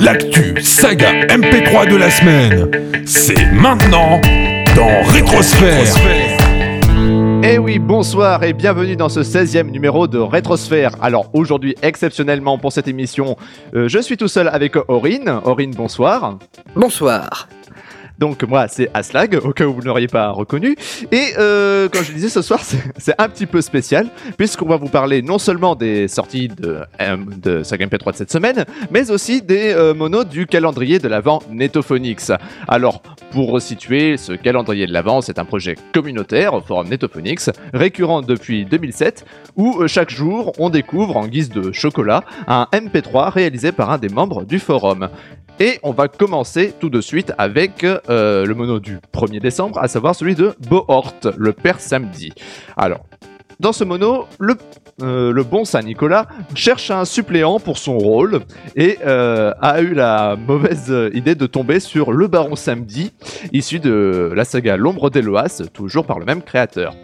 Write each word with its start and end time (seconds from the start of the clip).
L'actu 0.00 0.62
saga 0.62 1.26
MP3 1.26 1.90
de 1.90 1.96
la 1.96 2.10
semaine, 2.10 2.70
c'est 3.04 3.50
maintenant 3.52 4.20
dans 4.76 5.02
Rétrosphère. 5.10 5.84
Eh 7.42 7.58
oui, 7.58 7.78
bonsoir 7.78 8.42
et 8.42 8.52
bienvenue 8.52 8.96
dans 8.96 9.08
ce 9.08 9.20
16e 9.20 9.70
numéro 9.70 10.06
de 10.06 10.18
Rétrosphère. 10.18 10.92
Alors 11.00 11.30
aujourd'hui, 11.32 11.74
exceptionnellement 11.82 12.58
pour 12.58 12.72
cette 12.72 12.88
émission, 12.88 13.36
euh, 13.74 13.88
je 13.88 13.98
suis 13.98 14.16
tout 14.16 14.28
seul 14.28 14.48
avec 14.48 14.74
Aurine. 14.88 15.40
Aurine, 15.44 15.72
bonsoir. 15.72 16.38
Bonsoir. 16.74 17.48
Donc 18.18 18.42
moi, 18.44 18.66
c'est 18.68 18.88
Aslag, 18.94 19.38
au 19.44 19.52
cas 19.52 19.64
où 19.66 19.74
vous 19.74 19.80
ne 19.80 19.86
l'auriez 19.86 20.06
pas 20.08 20.30
reconnu. 20.30 20.74
Et 21.12 21.32
euh, 21.38 21.88
comme 21.88 22.02
je 22.02 22.12
disais, 22.12 22.28
ce 22.28 22.42
soir, 22.42 22.60
c'est- 22.96 23.14
un 23.18 23.28
petit 23.28 23.46
peu 23.46 23.60
spécial, 23.60 24.08
puisqu'on 24.36 24.66
va 24.66 24.76
vous 24.76 24.88
parler 24.88 25.22
non 25.22 25.38
seulement 25.38 25.74
des 25.74 26.08
sorties 26.08 26.48
de, 26.48 26.80
euh, 27.00 27.16
de 27.42 27.62
Saga 27.62 27.86
MP3 27.86 28.12
de 28.12 28.16
cette 28.16 28.30
semaine, 28.32 28.64
mais 28.90 29.10
aussi 29.10 29.42
des 29.42 29.72
euh, 29.72 29.94
monos 29.94 30.24
du 30.24 30.46
calendrier 30.46 30.98
de 30.98 31.08
l'Avent 31.08 31.40
Netophonix. 31.50 32.32
Alors, 32.68 33.02
pour 33.32 33.50
resituer, 33.50 34.16
ce 34.16 34.32
calendrier 34.32 34.86
de 34.86 34.92
l'Avent, 34.92 35.20
c'est 35.20 35.38
un 35.38 35.44
projet 35.44 35.76
communautaire 35.94 36.54
au 36.54 36.60
forum 36.60 36.88
Netophonix, 36.88 37.50
récurrent 37.74 38.22
depuis 38.22 38.64
2007, 38.64 39.24
où 39.56 39.80
euh, 39.82 39.86
chaque 39.88 40.10
jour, 40.10 40.52
on 40.58 40.70
découvre 40.70 41.16
en 41.16 41.26
guise 41.26 41.48
de 41.50 41.72
chocolat 41.72 42.22
un 42.48 42.66
MP3 42.72 43.30
réalisé 43.30 43.72
par 43.72 43.90
un 43.90 43.98
des 43.98 44.08
membres 44.08 44.44
du 44.44 44.58
forum. 44.58 45.08
Et 45.58 45.78
on 45.82 45.92
va 45.92 46.08
commencer 46.08 46.74
tout 46.78 46.90
de 46.90 47.00
suite 47.00 47.32
avec 47.38 47.82
euh, 47.82 48.44
le 48.44 48.54
mono 48.54 48.78
du 48.78 48.98
1er 49.14 49.40
décembre, 49.40 49.78
à 49.78 49.88
savoir 49.88 50.14
celui 50.14 50.34
de 50.34 50.54
Bohort, 50.68 51.14
le 51.38 51.52
père 51.54 51.80
samedi. 51.80 52.32
Alors, 52.76 53.06
dans 53.58 53.72
ce 53.72 53.82
mono, 53.82 54.26
le, 54.38 54.56
euh, 55.00 55.42
bon 55.44 55.64
Saint-Nicolas 55.64 56.26
cherche 56.54 56.90
un 56.90 57.06
suppléant 57.06 57.58
pour 57.58 57.78
son 57.78 57.96
rôle 57.96 58.40
et 58.74 58.98
euh, 59.06 59.54
a 59.62 59.80
eu 59.80 59.94
la 59.94 60.36
mauvaise 60.36 60.92
idée 61.14 61.34
de 61.34 61.46
tomber 61.46 61.80
sur 61.80 62.12
le 62.12 62.26
baron 62.26 62.54
samedi, 62.54 63.12
issu 63.52 63.80
de 63.80 64.30
la 64.36 64.44
saga 64.44 64.76
L'ombre 64.76 65.08
d'Eloas, 65.08 65.62
toujours 65.72 66.04
par 66.04 66.18
le 66.18 66.26
même 66.26 66.42
créateur. 66.42 66.94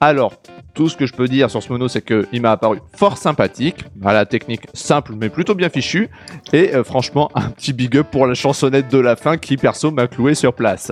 Alors, 0.00 0.32
tout 0.74 0.88
ce 0.88 0.96
que 0.96 1.06
je 1.06 1.12
peux 1.12 1.28
dire 1.28 1.50
sur 1.50 1.62
ce 1.62 1.70
mono, 1.70 1.88
c'est 1.88 2.02
qu'il 2.02 2.40
m'a 2.40 2.52
apparu 2.52 2.78
fort 2.96 3.18
sympathique, 3.18 3.84
à 4.04 4.12
la 4.12 4.24
technique 4.26 4.62
simple 4.72 5.12
mais 5.18 5.28
plutôt 5.28 5.54
bien 5.54 5.68
fichue, 5.68 6.08
et 6.52 6.74
euh, 6.74 6.82
franchement, 6.84 7.30
un 7.34 7.50
petit 7.50 7.72
big 7.72 7.96
up 7.98 8.06
pour 8.10 8.26
la 8.26 8.34
chansonnette 8.34 8.88
de 8.90 8.98
la 8.98 9.16
fin 9.16 9.36
qui, 9.36 9.56
perso, 9.56 9.90
m'a 9.90 10.06
cloué 10.06 10.34
sur 10.34 10.54
place. 10.54 10.90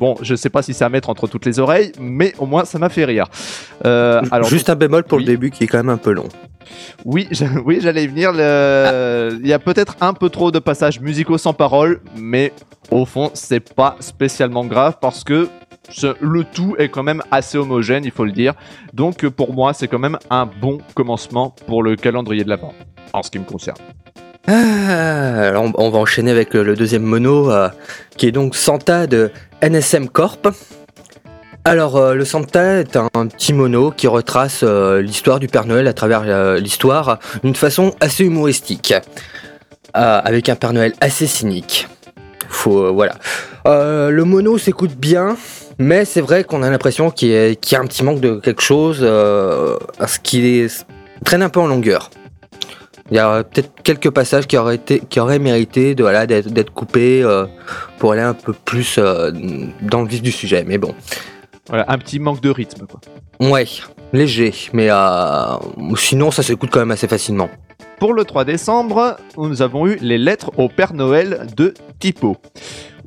Bon, 0.00 0.14
je 0.22 0.34
sais 0.34 0.48
pas 0.50 0.62
si 0.62 0.72
c'est 0.72 0.84
à 0.84 0.88
mettre 0.88 1.10
entre 1.10 1.26
toutes 1.26 1.44
les 1.44 1.58
oreilles, 1.58 1.92
mais 2.00 2.32
au 2.38 2.46
moins 2.46 2.64
ça 2.64 2.78
m'a 2.78 2.88
fait 2.88 3.04
rire. 3.04 3.26
Euh, 3.84 4.22
alors, 4.30 4.48
Juste 4.48 4.70
un 4.70 4.74
bémol 4.76 5.04
pour 5.04 5.18
oui. 5.18 5.24
le 5.24 5.32
début 5.32 5.50
qui 5.50 5.64
est 5.64 5.66
quand 5.66 5.78
même 5.78 5.90
un 5.90 5.98
peu 5.98 6.12
long. 6.12 6.28
oui, 7.04 7.28
oui 7.64 7.78
j'allais 7.82 8.04
y 8.04 8.06
venir. 8.08 8.32
le- 8.32 9.38
Il 9.42 9.46
y 9.46 9.52
a 9.52 9.58
peut-être 9.58 9.96
un 10.00 10.14
peu 10.14 10.30
trop 10.30 10.50
de 10.50 10.58
passages 10.58 11.00
musicaux 11.00 11.36
sans 11.38 11.52
parole, 11.52 12.00
mais 12.16 12.52
au 12.90 13.04
fond, 13.04 13.30
c'est 13.34 13.60
pas 13.74 13.96
spécialement 14.00 14.64
grave 14.64 14.96
parce 15.00 15.22
que 15.24 15.48
le 16.20 16.44
tout 16.44 16.74
est 16.78 16.88
quand 16.88 17.02
même 17.02 17.22
assez 17.30 17.58
homogène, 17.58 18.04
il 18.04 18.10
faut 18.10 18.24
le 18.24 18.32
dire. 18.32 18.54
Donc, 18.92 19.24
euh, 19.24 19.30
pour 19.30 19.52
moi, 19.52 19.72
c'est 19.74 19.88
quand 19.88 19.98
même 19.98 20.18
un 20.30 20.46
bon 20.46 20.78
commencement 20.94 21.54
pour 21.66 21.82
le 21.82 21.96
calendrier 21.96 22.44
de 22.44 22.48
l'avant, 22.48 22.74
en 23.12 23.22
ce 23.22 23.30
qui 23.30 23.38
me 23.38 23.44
concerne. 23.44 23.78
Ah, 24.48 25.52
on, 25.54 25.90
va 25.90 25.98
enchaîner 25.98 26.30
avec 26.30 26.52
le, 26.54 26.64
le 26.64 26.74
deuxième 26.74 27.02
mono, 27.02 27.50
euh, 27.50 27.68
qui 28.16 28.26
est 28.26 28.32
donc 28.32 28.56
Santa 28.56 29.06
de 29.06 29.30
NSM 29.62 30.08
Corp. 30.08 30.48
Alors, 31.64 31.96
euh, 31.96 32.14
le 32.14 32.24
Santa 32.24 32.80
est 32.80 32.96
un, 32.96 33.08
petit 33.28 33.52
mono 33.52 33.92
qui 33.92 34.08
retrace 34.08 34.62
euh, 34.64 35.00
l'histoire 35.00 35.38
du 35.38 35.46
Père 35.46 35.64
Noël 35.64 35.86
à 35.86 35.92
travers 35.92 36.22
euh, 36.24 36.58
l'histoire 36.58 37.20
d'une 37.44 37.54
façon 37.54 37.94
assez 38.00 38.24
humoristique, 38.24 38.92
euh, 39.96 40.20
avec 40.24 40.48
un 40.48 40.56
Père 40.56 40.72
Noël 40.72 40.92
assez 41.00 41.28
cynique. 41.28 41.86
Euh. 42.66 43.08
Euh, 43.66 44.10
le 44.10 44.24
mono 44.24 44.58
s'écoute 44.58 44.94
bien, 44.96 45.36
mais 45.78 46.04
c'est 46.04 46.20
vrai 46.20 46.44
qu'on 46.44 46.62
a 46.62 46.70
l'impression 46.70 47.10
qu'il 47.10 47.28
y, 47.28 47.36
a- 47.36 47.54
qu'il 47.54 47.74
y 47.74 47.78
a 47.78 47.80
un 47.82 47.86
petit 47.86 48.02
manque 48.04 48.20
de 48.20 48.36
quelque 48.40 48.62
chose, 48.62 48.98
euh, 49.02 49.76
ce 50.06 50.18
qui 50.18 50.66
traîne 51.24 51.42
un 51.42 51.48
peu 51.48 51.60
en 51.60 51.66
longueur. 51.66 52.10
Il 53.10 53.16
y 53.16 53.18
a 53.18 53.42
peut-être 53.44 53.70
quelques 53.82 54.10
passages 54.10 54.46
qui 54.46 54.56
auraient, 54.56 54.76
été, 54.76 55.00
qui 55.00 55.20
auraient 55.20 55.38
mérité 55.38 55.94
de, 55.94 56.02
voilà, 56.02 56.26
d'être, 56.26 56.48
d'être 56.48 56.72
coupés 56.72 57.22
euh, 57.22 57.46
pour 57.98 58.12
aller 58.12 58.22
un 58.22 58.32
peu 58.34 58.52
plus 58.52 58.96
euh, 58.98 59.30
dans 59.82 60.02
le 60.02 60.08
vif 60.08 60.22
du 60.22 60.32
sujet. 60.32 60.64
Mais 60.66 60.78
bon, 60.78 60.94
Voilà, 61.68 61.84
un 61.88 61.98
petit 61.98 62.18
manque 62.18 62.40
de 62.40 62.48
rythme, 62.50 62.86
quoi. 62.86 63.00
ouais, 63.50 63.66
léger. 64.12 64.54
Mais 64.72 64.88
euh, 64.90 65.56
sinon, 65.96 66.30
ça 66.30 66.42
s'écoute 66.42 66.70
quand 66.72 66.78
même 66.80 66.90
assez 66.92 67.08
facilement. 67.08 67.50
Pour 67.98 68.14
le 68.14 68.24
3 68.24 68.44
décembre, 68.44 69.16
nous 69.36 69.60
avons 69.62 69.86
eu 69.86 69.96
les 70.00 70.18
lettres 70.18 70.50
au 70.56 70.68
Père 70.68 70.94
Noël 70.94 71.46
de 71.56 71.74
Tipo, 72.00 72.36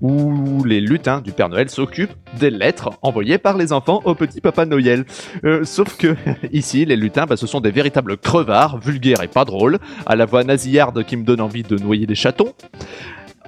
où 0.02 0.64
les 0.64 0.82
lutins 0.82 1.22
du 1.22 1.32
Père 1.32 1.50
Noël 1.50 1.70
s'occupent 1.70 2.14
des 2.40 2.50
lettres 2.50 2.92
envoyées 3.02 3.38
par 3.38 3.58
les 3.58 3.74
enfants 3.74 4.02
au 4.06 4.16
petit 4.16 4.42
Papa 4.42 4.66
Noël. 4.66 5.06
Euh, 5.44 5.64
sauf 5.64 5.98
que 5.98 6.16
ici, 6.52 6.86
les 6.86 6.96
lutins, 6.96 7.26
bah, 7.26 7.38
ce 7.38 7.48
sont 7.48 7.62
des 7.62 7.72
véritables 7.72 8.18
crevards, 8.18 8.80
vulgaires 8.80 9.24
et 9.24 9.28
pas 9.28 9.46
drôles, 9.46 9.80
à 10.06 10.16
la 10.16 10.26
voix 10.26 10.44
nasillarde 10.44 11.04
qui 11.04 11.18
me 11.18 11.24
donne 11.24 11.42
envie 11.42 11.64
de 11.64 11.78
noyer 11.78 12.06
des 12.06 12.16
chatons. 12.16 12.54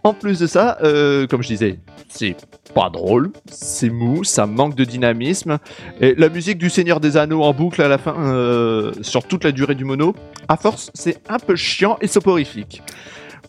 En 0.04 0.14
plus 0.14 0.40
de 0.40 0.48
ça, 0.48 0.78
euh, 0.84 1.28
comme 1.28 1.42
je 1.42 1.48
disais, 1.48 1.80
c'est 2.08 2.36
pas 2.74 2.90
drôle, 2.90 3.32
c'est 3.50 3.90
mou, 3.90 4.24
ça 4.24 4.46
manque 4.46 4.76
de 4.76 4.84
dynamisme. 4.84 5.58
Et 6.00 6.16
la 6.16 6.30
musique 6.30 6.58
du 6.58 6.70
Seigneur 6.70 7.00
des 7.00 7.18
Anneaux 7.18 7.44
en 7.44 7.54
boucle 7.54 7.82
à 7.82 7.88
la 7.88 7.98
fin, 7.98 8.16
euh, 8.18 8.94
sur 9.02 9.28
toute 9.28 9.44
la 9.44 9.52
durée 9.52 9.76
du 9.76 9.84
mono, 9.84 10.16
à 10.48 10.56
force, 10.56 10.92
c'est 10.94 11.18
un 11.28 11.40
peu 11.40 11.56
chiant 11.56 11.98
et 12.02 12.08
soporifique. 12.08 12.82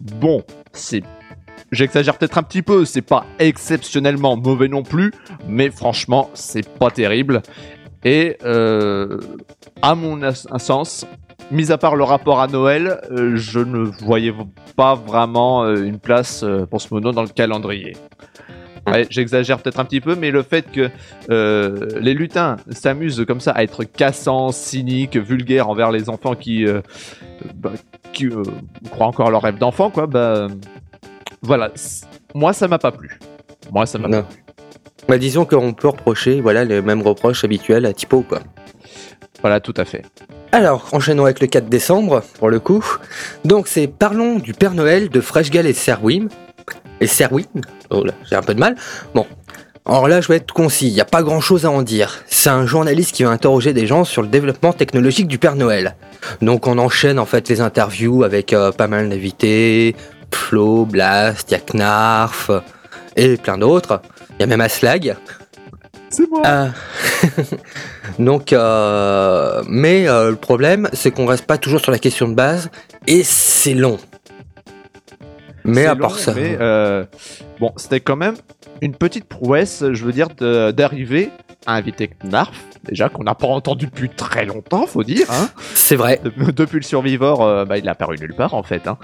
Bon, 0.01 0.43
c'est. 0.73 1.03
J'exagère 1.73 2.17
peut-être 2.17 2.39
un 2.39 2.43
petit 2.43 2.63
peu, 2.63 2.85
c'est 2.85 3.03
pas 3.03 3.27
exceptionnellement 3.39 4.37
mauvais 4.37 4.69
non 4.69 4.83
plus, 4.83 5.13
mais 5.47 5.71
franchement, 5.71 6.31
c'est 6.35 6.69
pas 6.79 6.91
terrible. 6.91 7.43
Et 8.05 8.39
euh, 8.45 9.19
à 9.83 9.95
mon 9.95 10.21
sens, 10.33 11.07
mis 11.51 11.73
à 11.73 11.79
part 11.79 11.97
le 11.97 12.05
rapport 12.05 12.41
à 12.41 12.47
Noël, 12.47 13.01
euh, 13.11 13.37
je 13.37 13.59
ne 13.59 13.85
voyais 14.05 14.33
pas 14.77 14.95
vraiment 14.95 15.65
euh, 15.65 15.85
une 15.85 15.99
place 15.99 16.45
pour 16.71 16.81
ce 16.81 16.95
mono 16.95 17.13
dans 17.13 17.23
le 17.23 17.29
calendrier. 17.29 17.95
Ouais, 18.91 19.07
J'exagère 19.11 19.59
peut-être 19.59 19.81
un 19.81 19.85
petit 19.85 20.01
peu, 20.01 20.15
mais 20.15 20.31
le 20.31 20.43
fait 20.43 20.71
que 20.71 20.91
euh, 21.31 21.89
les 22.01 22.15
lutins 22.15 22.57
s'amusent 22.71 23.25
comme 23.27 23.41
ça 23.41 23.53
à 23.53 23.63
être 23.63 23.85
cassants, 23.85 24.53
cyniques, 24.53 25.17
vulgaires 25.17 25.69
envers 25.69 25.91
les 25.91 26.09
enfants 26.09 26.35
qui, 26.35 26.67
euh, 26.67 26.81
bah, 27.55 27.73
qui 28.13 28.27
euh, 28.27 28.43
croient 28.91 29.07
encore 29.07 29.31
leur 29.31 29.43
rêve 29.43 29.59
d'enfant, 29.59 29.91
quoi, 29.91 30.07
bah 30.07 30.49
voilà. 31.43 31.71
Moi, 32.35 32.53
ça 32.53 32.69
m'a 32.69 32.79
pas 32.79 32.93
plu. 32.93 33.19
Moi, 33.73 33.87
ça 33.87 33.99
m'a 33.99 34.09
pas 34.09 34.23
plu. 34.23 34.45
Bah, 35.09 35.19
disons 35.19 35.45
qu'on 35.45 35.73
peut 35.73 35.89
reprocher 35.89 36.41
voilà, 36.41 36.65
les 36.65 36.83
mêmes 36.83 37.03
reproches 37.03 37.45
habituels 37.45 37.87
à 37.87 37.93
Typo. 37.93 38.23
Quoi. 38.23 38.41
Voilà, 39.41 39.61
tout 39.61 39.75
à 39.77 39.85
fait. 39.85 40.05
Alors, 40.53 40.89
enchaînons 40.93 41.25
avec 41.25 41.41
le 41.41 41.47
4 41.47 41.69
décembre, 41.69 42.23
pour 42.39 42.51
le 42.51 42.59
coup. 42.59 42.85
Donc, 43.45 43.69
c'est 43.69 43.87
Parlons 43.87 44.39
du 44.39 44.55
Père 44.55 44.75
Noël 44.75 45.09
de 45.09 45.21
Freshgal 45.21 45.67
et 45.67 45.73
Serwin. 45.73 46.29
Et 47.01 47.07
Serwin 47.07 47.45
Oh 47.91 48.05
là, 48.05 48.13
j'ai 48.29 48.37
un 48.37 48.43
peu 48.43 48.55
de 48.55 48.61
mal. 48.61 48.77
Bon. 49.15 49.27
Alors 49.87 50.09
là, 50.09 50.21
je 50.21 50.29
vais 50.29 50.37
être 50.37 50.53
concis, 50.53 50.89
il 50.89 50.93
n'y 50.93 51.01
a 51.01 51.07
pas 51.07 51.23
grand 51.23 51.41
chose 51.41 51.65
à 51.65 51.71
en 51.71 51.81
dire. 51.81 52.23
C'est 52.27 52.51
un 52.51 52.67
journaliste 52.67 53.15
qui 53.15 53.23
va 53.23 53.31
interroger 53.31 53.73
des 53.73 53.87
gens 53.87 54.05
sur 54.05 54.21
le 54.21 54.29
développement 54.29 54.75
technologique 54.75 55.29
du 55.29 55.39
Père 55.39 55.57
Noël. 55.57 55.97
Donc, 56.43 56.67
on 56.67 56.77
enchaîne 56.77 57.19
en 57.19 57.25
fait 57.25 57.49
les 57.49 57.63
interviews 57.63 58.23
avec 58.23 58.53
euh, 58.53 58.71
pas 58.71 58.87
mal 58.87 59.09
d'invités 59.09 59.97
Flo, 60.35 60.85
Blast, 60.85 61.51
il 61.51 61.55
y 61.55 61.57
a 61.57 61.61
Knarf 61.61 62.51
euh, 62.51 62.61
et 63.17 63.37
plein 63.37 63.59
d'autres. 63.59 64.01
Il 64.33 64.41
y 64.41 64.43
a 64.45 64.47
même 64.47 64.61
Aslag. 64.61 65.17
C'est 66.11 66.29
moi. 66.29 66.43
Ah. 66.45 66.69
Donc, 68.19 68.53
euh, 68.53 69.63
mais 69.69 70.09
euh, 70.09 70.31
le 70.31 70.37
problème, 70.37 70.89
c'est 70.93 71.11
qu'on 71.11 71.27
reste 71.27 71.47
pas 71.47 71.59
toujours 71.59 71.81
sur 71.81 71.93
la 71.93 71.99
question 71.99 72.29
de 72.29 72.35
base 72.35 72.71
et 73.07 73.23
c'est 73.25 73.75
long. 73.75 73.99
Mais 75.69 75.87
à 75.87 75.95
long, 75.95 76.01
part 76.01 76.19
ça, 76.19 76.35
mais, 76.35 76.57
euh, 76.61 77.05
bon, 77.61 77.73
c'était 77.77 78.01
quand 78.01 78.17
même 78.17 78.35
une 78.81 78.95
petite 78.95 79.25
prouesse, 79.27 79.85
je 79.93 80.05
veux 80.05 80.13
dire, 80.13 80.29
d'arriver 80.73 81.31
à 81.67 81.75
inviter 81.75 82.11
Knarf, 82.25 82.53
déjà 82.85 83.09
qu'on 83.09 83.25
n'a 83.25 83.35
pas 83.35 83.49
entendu 83.49 83.87
depuis 83.87 84.09
très 84.09 84.45
longtemps, 84.47 84.87
faut 84.87 85.03
dire. 85.03 85.27
Hein. 85.31 85.49
c'est 85.75 85.97
vrai. 85.97 86.21
De- 86.25 86.51
Depuis 86.51 86.77
le 86.79 86.83
Survivor, 86.83 87.43
euh, 87.45 87.65
bah, 87.65 87.77
il 87.79 87.89
a 87.89 87.93
apparu 87.93 88.17
nulle 88.19 88.35
part 88.35 88.55
en 88.55 88.63
fait, 88.63 88.87
hein. 88.87 88.97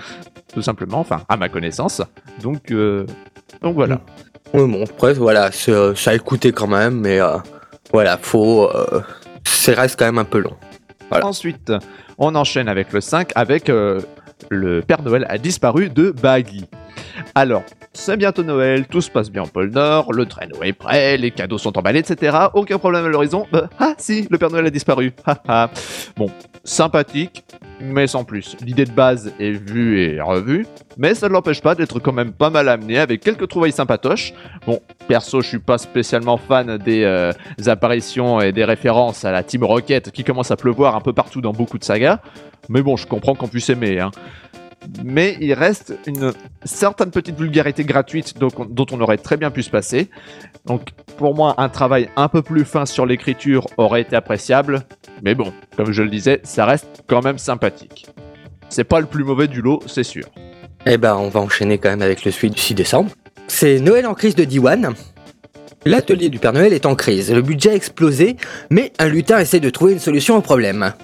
tout 0.55 0.63
simplement, 0.63 0.99
enfin 1.01 1.23
à 1.29 1.37
ma 1.37 1.49
connaissance. 1.49 2.01
Donc, 2.43 2.71
euh, 2.71 3.07
donc 3.63 3.75
voilà. 3.75 4.01
Oui, 4.55 4.71
bon, 4.71 4.85
après, 4.85 5.15
voilà, 5.15 5.51
ça 5.53 5.93
a 6.07 6.15
écouté 6.15 6.53
quand 6.53 6.69
même, 6.69 7.01
mais 7.01 7.21
euh, 7.21 7.37
voilà, 7.93 8.19
faut. 8.23 8.71
Ça 9.47 9.73
reste 9.75 9.99
quand 9.99 10.05
même 10.07 10.19
un 10.19 10.25
peu 10.25 10.39
long. 10.39 10.55
Voilà. 11.11 11.27
Ensuite, 11.27 11.73
on 12.19 12.35
enchaîne 12.35 12.69
avec 12.69 12.93
le 12.93 13.01
5 13.01 13.31
avec 13.35 13.69
euh, 13.69 14.01
le 14.51 14.81
Père 14.83 15.03
Noël 15.03 15.27
a 15.29 15.39
disparu 15.39 15.89
de 15.91 16.11
Baggy. 16.11 16.67
Alors, 17.35 17.63
c'est 17.93 18.17
bientôt 18.17 18.43
Noël, 18.43 18.87
tout 18.87 19.01
se 19.01 19.11
passe 19.11 19.31
bien 19.31 19.43
au 19.43 19.47
pôle 19.47 19.71
Nord, 19.71 20.13
le 20.13 20.27
traîneau 20.27 20.63
est 20.63 20.73
prêt, 20.73 21.17
les 21.17 21.31
cadeaux 21.31 21.59
sont 21.59 21.77
emballés, 21.79 22.01
etc. 22.01 22.37
Aucun 22.55 22.79
problème 22.79 23.05
à 23.05 23.09
l'horizon. 23.09 23.47
Bah, 23.53 23.69
ah 23.79 23.95
si, 23.99 24.27
le 24.31 24.39
Père 24.39 24.51
Noël 24.51 24.67
a 24.67 24.71
disparu. 24.71 25.13
Bon, 26.17 26.31
sympathique, 26.65 27.44
mais 27.85 28.07
sans 28.07 28.25
plus. 28.25 28.57
L'idée 28.61 28.85
de 28.85 28.91
base 28.91 29.33
est 29.39 29.53
vue 29.53 30.01
et 30.01 30.21
revue, 30.21 30.67
mais 30.97 31.15
ça 31.15 31.29
ne 31.29 31.33
l'empêche 31.33 31.61
pas 31.61 31.75
d'être 31.75 32.01
quand 32.01 32.13
même 32.13 32.33
pas 32.33 32.51
mal 32.51 32.69
amené 32.69 32.99
avec 32.99 33.21
quelques 33.21 33.49
trouvailles 33.49 33.73
sympatoches. 33.73 34.33
Bon, 34.67 34.81
perso, 35.07 35.41
je 35.41 35.49
suis 35.49 35.59
pas 35.59 35.79
spécialement 35.79 36.37
fan 36.37 36.79
des 36.79 37.05
euh, 37.05 37.33
apparitions 37.67 38.41
et 38.41 38.53
des 38.53 38.65
références 38.65 39.25
à 39.25 39.33
la 39.33 39.43
Team 39.43 39.65
Rocket 39.65 40.11
qui 40.11 40.25
commence 40.25 40.51
à 40.51 40.57
pleuvoir 40.57 40.97
un 40.97 41.01
peu 41.01 41.13
partout 41.13 41.41
dans 41.41 41.53
beaucoup 41.53 41.79
de 41.79 41.85
sagas, 41.85 42.21
mais 42.69 42.83
bon, 42.83 42.97
je 42.97 43.07
comprends 43.07 43.35
qu'on 43.35 43.49
puisse 43.49 43.69
aimer. 43.71 44.01
Hein 44.01 44.11
mais 45.05 45.37
il 45.41 45.53
reste 45.55 45.95
une 46.07 46.33
certaine 46.65 47.11
petite 47.11 47.39
vulgarité 47.39 47.85
gratuite 47.85 48.35
dont 48.39 48.87
on 48.91 49.01
aurait 49.01 49.19
très 49.19 49.37
bien 49.37 49.51
pu 49.51 49.63
se 49.63 49.71
passer. 49.71 50.11
Donc 50.65 50.91
pour 51.17 51.35
moi, 51.35 51.55
un 51.59 51.69
travail 51.69 52.09
un 52.17 52.29
peu 52.29 52.43
plus 52.43 52.65
fin 52.65 52.87
sur 52.87 53.07
l'écriture 53.07 53.67
aurait 53.77 54.03
été 54.03 54.17
appréciable, 54.17 54.83
mais 55.23 55.35
bon, 55.35 55.53
comme 55.77 55.93
je 55.93 56.03
le 56.03 56.11
disais, 56.11 56.41
ça 56.43 56.65
reste 56.65 57.03
quand 57.07 57.23
même 57.23 57.39
sympathique. 57.39 58.07
C'est 58.69 58.85
pas 58.85 59.01
le 59.01 59.07
plus 59.07 59.25
mauvais 59.25 59.47
du 59.47 59.63
lot, 59.63 59.83
c'est 59.87 60.05
sûr. 60.05 60.25
Eh 60.87 60.99
ben, 60.99 61.17
on 61.17 61.29
va 61.29 61.41
enchaîner 61.41 61.79
quand 61.79 61.91
même 61.91 62.03
avec 62.03 62.25
le 62.25 62.31
suite 62.31 62.55
du 62.55 62.61
6 62.61 62.75
décembre. 62.75 63.11
C'est 63.47 63.79
Noël 63.79 64.07
en 64.07 64.15
crise 64.15 64.35
de 64.35 64.45
Diwan. 64.45 64.95
L'atelier 65.87 66.31
du 66.31 66.39
Père 66.39 66.55
Noël 66.55 66.73
est 66.73 66.87
en 66.87 66.95
crise, 66.95 67.31
le 67.31 67.43
budget 67.43 67.71
a 67.71 67.75
explosé, 67.75 68.37
mais 68.71 68.93
un 68.99 69.07
lutin 69.07 69.39
essaie 69.39 69.61
de 69.61 69.69
trouver 69.69 69.93
une 69.93 69.99
solution 69.99 70.37
au 70.37 70.41
problème. 70.41 70.95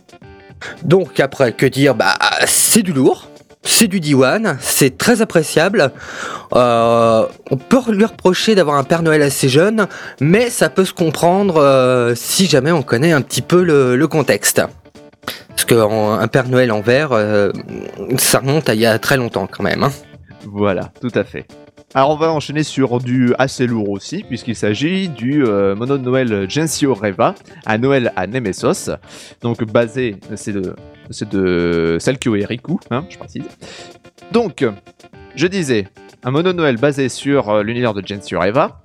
Donc 0.82 1.20
après, 1.20 1.52
que 1.52 1.66
dire? 1.66 1.94
Bah, 1.94 2.16
c'est 2.46 2.82
du 2.82 2.92
lourd. 2.92 3.29
C'est 3.62 3.88
du 3.88 4.00
diwan, 4.00 4.56
c'est 4.60 4.96
très 4.96 5.20
appréciable. 5.20 5.92
Euh, 6.54 7.26
on 7.50 7.56
peut 7.58 7.78
lui 7.92 8.06
reprocher 8.06 8.54
d'avoir 8.54 8.76
un 8.76 8.84
Père 8.84 9.02
Noël 9.02 9.20
assez 9.20 9.50
jeune, 9.50 9.86
mais 10.18 10.48
ça 10.48 10.70
peut 10.70 10.86
se 10.86 10.94
comprendre 10.94 11.58
euh, 11.58 12.14
si 12.14 12.46
jamais 12.46 12.72
on 12.72 12.82
connaît 12.82 13.12
un 13.12 13.20
petit 13.20 13.42
peu 13.42 13.62
le, 13.62 14.06
contexte. 14.06 14.62
Parce 15.48 15.66
qu'un 15.66 16.26
Père 16.28 16.48
Noël 16.48 16.72
en 16.72 16.80
verre, 16.80 17.12
euh, 17.12 17.52
ça 18.16 18.38
remonte 18.38 18.70
à 18.70 18.74
il 18.74 18.80
y 18.80 18.86
a 18.86 18.98
très 18.98 19.18
longtemps 19.18 19.46
quand 19.46 19.62
même. 19.62 19.84
Hein. 19.84 19.92
Voilà, 20.46 20.90
tout 21.02 21.12
à 21.14 21.24
fait. 21.24 21.46
Alors 21.92 22.10
on 22.10 22.16
va 22.16 22.32
enchaîner 22.32 22.62
sur 22.62 22.98
du 22.98 23.34
assez 23.38 23.66
lourd 23.66 23.90
aussi, 23.90 24.24
puisqu'il 24.26 24.56
s'agit 24.56 25.08
du 25.08 25.42
mono 25.42 25.98
de 25.98 26.04
Noël 26.04 26.46
Gensio 26.48 26.94
Reva, 26.94 27.34
à 27.66 27.76
Noël 27.76 28.12
à 28.16 28.26
Nemesos. 28.26 28.90
Donc 29.42 29.64
basé, 29.64 30.16
c'est 30.36 30.52
de 30.52 30.74
c'est 31.10 31.28
de 31.28 31.96
Salkyo 32.00 32.36
et 32.36 32.44
Riku, 32.44 32.78
hein, 32.90 33.04
je 33.08 33.18
précise. 33.18 33.44
Donc, 34.32 34.64
je 35.34 35.46
disais, 35.46 35.86
un 36.22 36.30
mono 36.30 36.52
Noël 36.52 36.76
basé 36.76 37.08
sur 37.08 37.48
euh, 37.48 37.62
l'univers 37.62 37.94
de 37.94 38.06
Gen 38.06 38.20
Eva. 38.44 38.82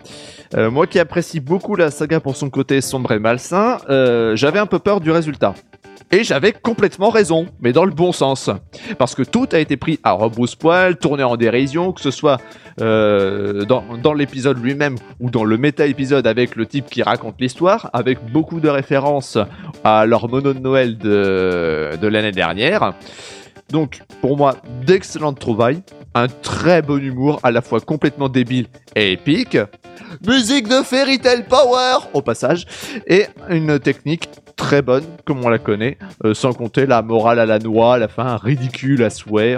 Euh, 0.53 0.71
moi 0.71 0.87
qui 0.87 0.99
apprécie 0.99 1.39
beaucoup 1.39 1.75
la 1.75 1.91
saga 1.91 2.19
pour 2.19 2.37
son 2.37 2.49
côté 2.49 2.79
sombre 2.79 3.11
et 3.11 3.19
malsain, 3.19 3.77
euh, 3.89 4.35
j'avais 4.35 4.59
un 4.59 4.67
peu 4.67 4.79
peur 4.79 5.01
du 5.01 5.11
résultat. 5.11 5.53
Et 6.11 6.23
j'avais 6.23 6.53
complètement 6.53 7.09
raison, 7.09 7.47
mais 7.61 7.73
dans 7.73 7.85
le 7.85 7.91
bon 7.91 8.11
sens. 8.11 8.49
Parce 8.97 9.15
que 9.15 9.23
tout 9.23 9.47
a 9.51 9.59
été 9.59 9.75
pris 9.75 9.99
à 10.03 10.11
rebrousse-poil, 10.11 10.97
tourné 10.97 11.23
en 11.23 11.35
dérision, 11.35 11.91
que 11.91 12.01
ce 12.01 12.11
soit 12.11 12.39
euh, 12.81 13.65
dans, 13.65 14.13
l'épisode 14.13 14.61
lui-même 14.63 14.95
ou 15.19 15.29
dans 15.29 15.43
le 15.43 15.57
méta-épisode 15.57 16.27
avec 16.27 16.55
le 16.55 16.65
type 16.65 16.85
qui 16.85 17.01
raconte 17.03 17.35
l'histoire, 17.39 17.89
avec 17.93 18.19
beaucoup 18.31 18.59
de 18.59 18.69
références 18.69 19.37
à 19.83 20.05
leur 20.05 20.29
mono 20.29 20.53
de 20.53 20.59
Noël 20.59 20.97
de, 20.97 21.91
de 21.99 22.07
l'année 22.07 22.31
dernière. 22.31 22.93
Donc, 23.71 24.01
pour 24.21 24.37
moi, 24.37 24.57
d'excellentes 24.85 25.39
trouvailles, 25.39 25.81
un 26.15 26.27
très 26.27 26.81
bon 26.81 27.03
humour, 27.03 27.39
à 27.43 27.51
la 27.51 27.61
fois 27.61 27.81
complètement 27.81 28.29
débile 28.29 28.67
et 28.95 29.11
épique, 29.11 29.57
musique 30.25 30.67
de 30.67 30.81
Fairy 30.81 31.19
Tail 31.19 31.45
Power 31.47 32.07
au 32.13 32.21
passage, 32.21 32.65
et 33.05 33.25
une 33.49 33.77
technique 33.79 34.29
très 34.55 34.81
bonne, 34.81 35.03
comme 35.25 35.43
on 35.45 35.49
la 35.49 35.59
connaît, 35.59 35.97
euh, 36.23 36.33
sans 36.33 36.53
compter 36.53 36.85
la 36.85 37.01
morale 37.01 37.39
à 37.39 37.45
la 37.45 37.59
noix, 37.59 37.97
la 37.97 38.07
fin 38.07 38.37
ridicule 38.37 39.03
à 39.03 39.09
souhait. 39.09 39.57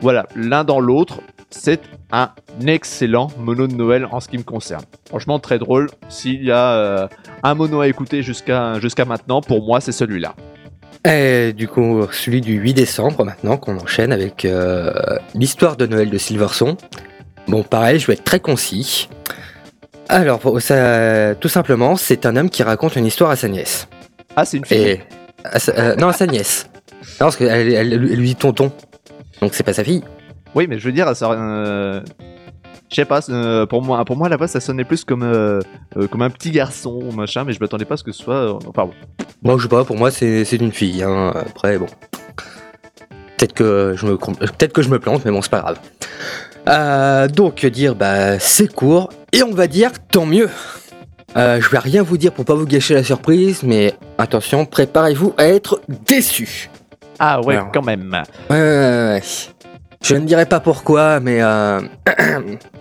Voilà, 0.00 0.26
l'un 0.34 0.64
dans 0.64 0.80
l'autre, 0.80 1.20
c'est 1.50 1.80
un 2.10 2.30
excellent 2.66 3.28
mono 3.38 3.68
de 3.68 3.74
Noël 3.74 4.08
en 4.10 4.18
ce 4.18 4.28
qui 4.28 4.38
me 4.38 4.42
concerne. 4.42 4.84
Franchement, 5.08 5.38
très 5.38 5.58
drôle. 5.58 5.88
S'il 6.08 6.44
y 6.44 6.50
a 6.50 6.72
euh, 6.72 7.08
un 7.44 7.54
mono 7.54 7.80
à 7.80 7.88
écouter 7.88 8.22
jusqu'à 8.22 9.04
maintenant, 9.06 9.40
pour 9.40 9.64
moi, 9.64 9.80
c'est 9.80 9.92
celui-là. 9.92 10.34
Et 11.04 11.52
du 11.54 11.66
coup, 11.66 12.06
celui 12.12 12.40
du 12.40 12.54
8 12.54 12.74
décembre 12.74 13.24
maintenant, 13.24 13.56
qu'on 13.56 13.78
enchaîne 13.78 14.12
avec 14.12 14.44
euh, 14.44 14.92
l'histoire 15.34 15.76
de 15.76 15.86
Noël 15.86 16.10
de 16.10 16.18
Silverson. 16.18 16.76
Bon, 17.48 17.62
pareil, 17.62 17.98
je 17.98 18.06
vais 18.06 18.12
être 18.14 18.24
très 18.24 18.40
concis. 18.40 19.08
Alors, 20.08 20.40
ça, 20.60 21.34
tout 21.36 21.48
simplement, 21.48 21.96
c'est 21.96 22.26
un 22.26 22.36
homme 22.36 22.50
qui 22.50 22.62
raconte 22.62 22.96
une 22.96 23.06
histoire 23.06 23.30
à 23.30 23.36
sa 23.36 23.48
nièce. 23.48 23.88
Ah, 24.36 24.44
c'est 24.44 24.58
une 24.58 24.64
fille 24.64 25.00
euh, 25.68 25.96
Non, 25.96 26.08
à 26.08 26.12
sa 26.12 26.26
nièce. 26.26 26.68
Non, 27.20 27.26
parce 27.26 27.36
qu'elle 27.36 27.72
elle, 27.72 27.96
lui 27.96 28.26
dit 28.26 28.36
tonton. 28.36 28.70
Donc 29.40 29.54
c'est 29.54 29.62
pas 29.62 29.72
sa 29.72 29.84
fille. 29.84 30.02
Oui, 30.54 30.66
mais 30.68 30.78
je 30.78 30.84
veux 30.84 30.92
dire, 30.92 31.14
ça, 31.16 31.30
euh, 31.30 32.02
je 32.90 32.96
sais 32.96 33.04
pas, 33.04 33.20
euh, 33.28 33.66
pour 33.66 33.82
moi, 33.82 34.04
pour 34.04 34.16
moi 34.16 34.28
la 34.28 34.36
voix 34.36 34.48
ça 34.48 34.58
sonnait 34.58 34.84
plus 34.84 35.04
comme, 35.04 35.22
euh, 35.22 35.60
euh, 35.96 36.08
comme 36.08 36.22
un 36.22 36.30
petit 36.30 36.50
garçon 36.50 37.00
ou 37.04 37.12
machin, 37.12 37.44
mais 37.44 37.52
je 37.52 37.60
m'attendais 37.60 37.84
pas 37.84 37.94
à 37.94 37.96
ce 37.96 38.02
que 38.02 38.10
ce 38.10 38.22
soit. 38.22 38.52
enfin 38.66 38.86
bon. 38.86 38.92
Moi 39.42 39.56
je 39.58 39.62
sais 39.62 39.68
pas, 39.68 39.84
pour 39.84 39.96
moi 39.96 40.10
c'est 40.10 40.42
une 40.52 40.72
fille. 40.72 41.02
Hein. 41.04 41.32
Après 41.34 41.78
bon, 41.78 41.86
peut-être 43.36 43.52
que 43.52 43.94
je 43.96 44.06
me 44.06 44.16
peut-être 44.16 44.72
que 44.72 44.82
je 44.82 44.88
me 44.88 44.98
plante, 44.98 45.24
mais 45.24 45.30
bon 45.30 45.40
c'est 45.40 45.50
pas 45.50 45.76
grave. 46.66 47.30
donc 47.32 47.64
dire 47.64 47.94
bah 47.94 48.40
c'est 48.40 48.72
court 48.72 49.10
et 49.32 49.44
on 49.44 49.52
va 49.52 49.68
dire 49.68 49.92
tant 50.10 50.26
mieux. 50.26 50.50
je 51.36 51.68
vais 51.70 51.78
rien 51.78 52.02
vous 52.02 52.16
dire 52.16 52.32
pour 52.32 52.44
pas 52.44 52.54
vous 52.54 52.66
gâcher 52.66 52.94
la 52.94 53.04
surprise, 53.04 53.62
mais 53.62 53.94
attention, 54.18 54.66
préparez-vous 54.66 55.34
à 55.38 55.46
être 55.46 55.80
déçus. 55.88 56.70
Ah 57.20 57.40
ouais, 57.40 57.60
quand 57.72 57.84
même. 57.84 58.24
Ouais, 58.48 58.56
ouais, 58.56 59.12
ouais. 59.12 59.22
Je 60.02 60.16
ne 60.16 60.24
dirai 60.24 60.46
pas 60.46 60.58
pourquoi, 60.60 61.20
mais 61.20 61.40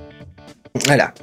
Voilà. 0.86 1.14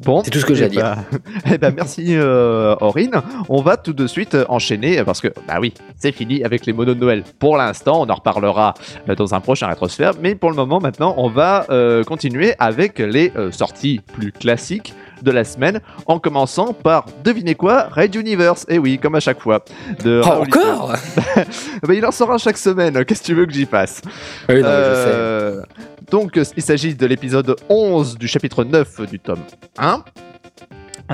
Bon, 0.00 0.22
c'est 0.24 0.30
tout 0.30 0.38
ce 0.38 0.46
que 0.46 0.54
j'ai 0.54 0.64
à 0.64 0.66
eh 0.66 0.70
dire. 0.70 0.82
Ben, 0.82 1.20
eh 1.52 1.58
ben 1.58 1.72
merci 1.74 2.16
euh, 2.16 2.74
Aurine. 2.80 3.22
On 3.48 3.62
va 3.62 3.76
tout 3.76 3.92
de 3.92 4.06
suite 4.06 4.36
enchaîner 4.48 5.02
parce 5.04 5.20
que 5.20 5.28
bah 5.46 5.58
oui, 5.60 5.72
c'est 5.96 6.12
fini 6.12 6.44
avec 6.44 6.66
les 6.66 6.72
monos 6.72 6.94
de 6.94 7.00
Noël. 7.00 7.22
Pour 7.38 7.56
l'instant, 7.56 8.02
on 8.02 8.08
en 8.08 8.14
reparlera 8.14 8.74
euh, 9.08 9.14
dans 9.14 9.34
un 9.34 9.40
prochain 9.40 9.68
rétrosphère, 9.68 10.12
mais 10.20 10.34
pour 10.34 10.50
le 10.50 10.56
moment 10.56 10.80
maintenant, 10.80 11.14
on 11.16 11.28
va 11.28 11.66
euh, 11.70 12.02
continuer 12.04 12.54
avec 12.58 12.98
les 12.98 13.32
euh, 13.36 13.52
sorties 13.52 14.00
plus 14.14 14.32
classiques 14.32 14.94
de 15.22 15.30
la 15.30 15.44
semaine, 15.44 15.80
en 16.06 16.18
commençant 16.18 16.74
par, 16.74 17.06
devinez 17.22 17.54
quoi, 17.54 17.88
Red 17.90 18.14
Universe. 18.14 18.66
Et 18.68 18.74
eh 18.74 18.78
oui, 18.78 18.98
comme 18.98 19.14
à 19.14 19.20
chaque 19.20 19.40
fois. 19.40 19.64
De 20.02 20.20
oh, 20.22 20.42
encore? 20.42 20.94
Bah, 21.82 21.94
Il 21.94 22.04
en 22.04 22.10
sort 22.10 22.30
un 22.30 22.38
chaque 22.38 22.58
semaine, 22.58 23.04
qu'est-ce 23.04 23.22
que 23.22 23.26
tu 23.26 23.34
veux 23.34 23.46
que 23.46 23.52
j'y 23.52 23.64
fasse? 23.64 24.02
Oui, 24.48 24.60
non, 24.62 24.68
je 24.68 24.94
sais. 24.94 25.93
Donc, 26.10 26.38
il 26.56 26.62
s'agit 26.62 26.94
de 26.94 27.06
l'épisode 27.06 27.56
11 27.68 28.18
du 28.18 28.28
chapitre 28.28 28.64
9 28.64 29.08
du 29.10 29.18
tome 29.18 29.40
1. 29.78 30.04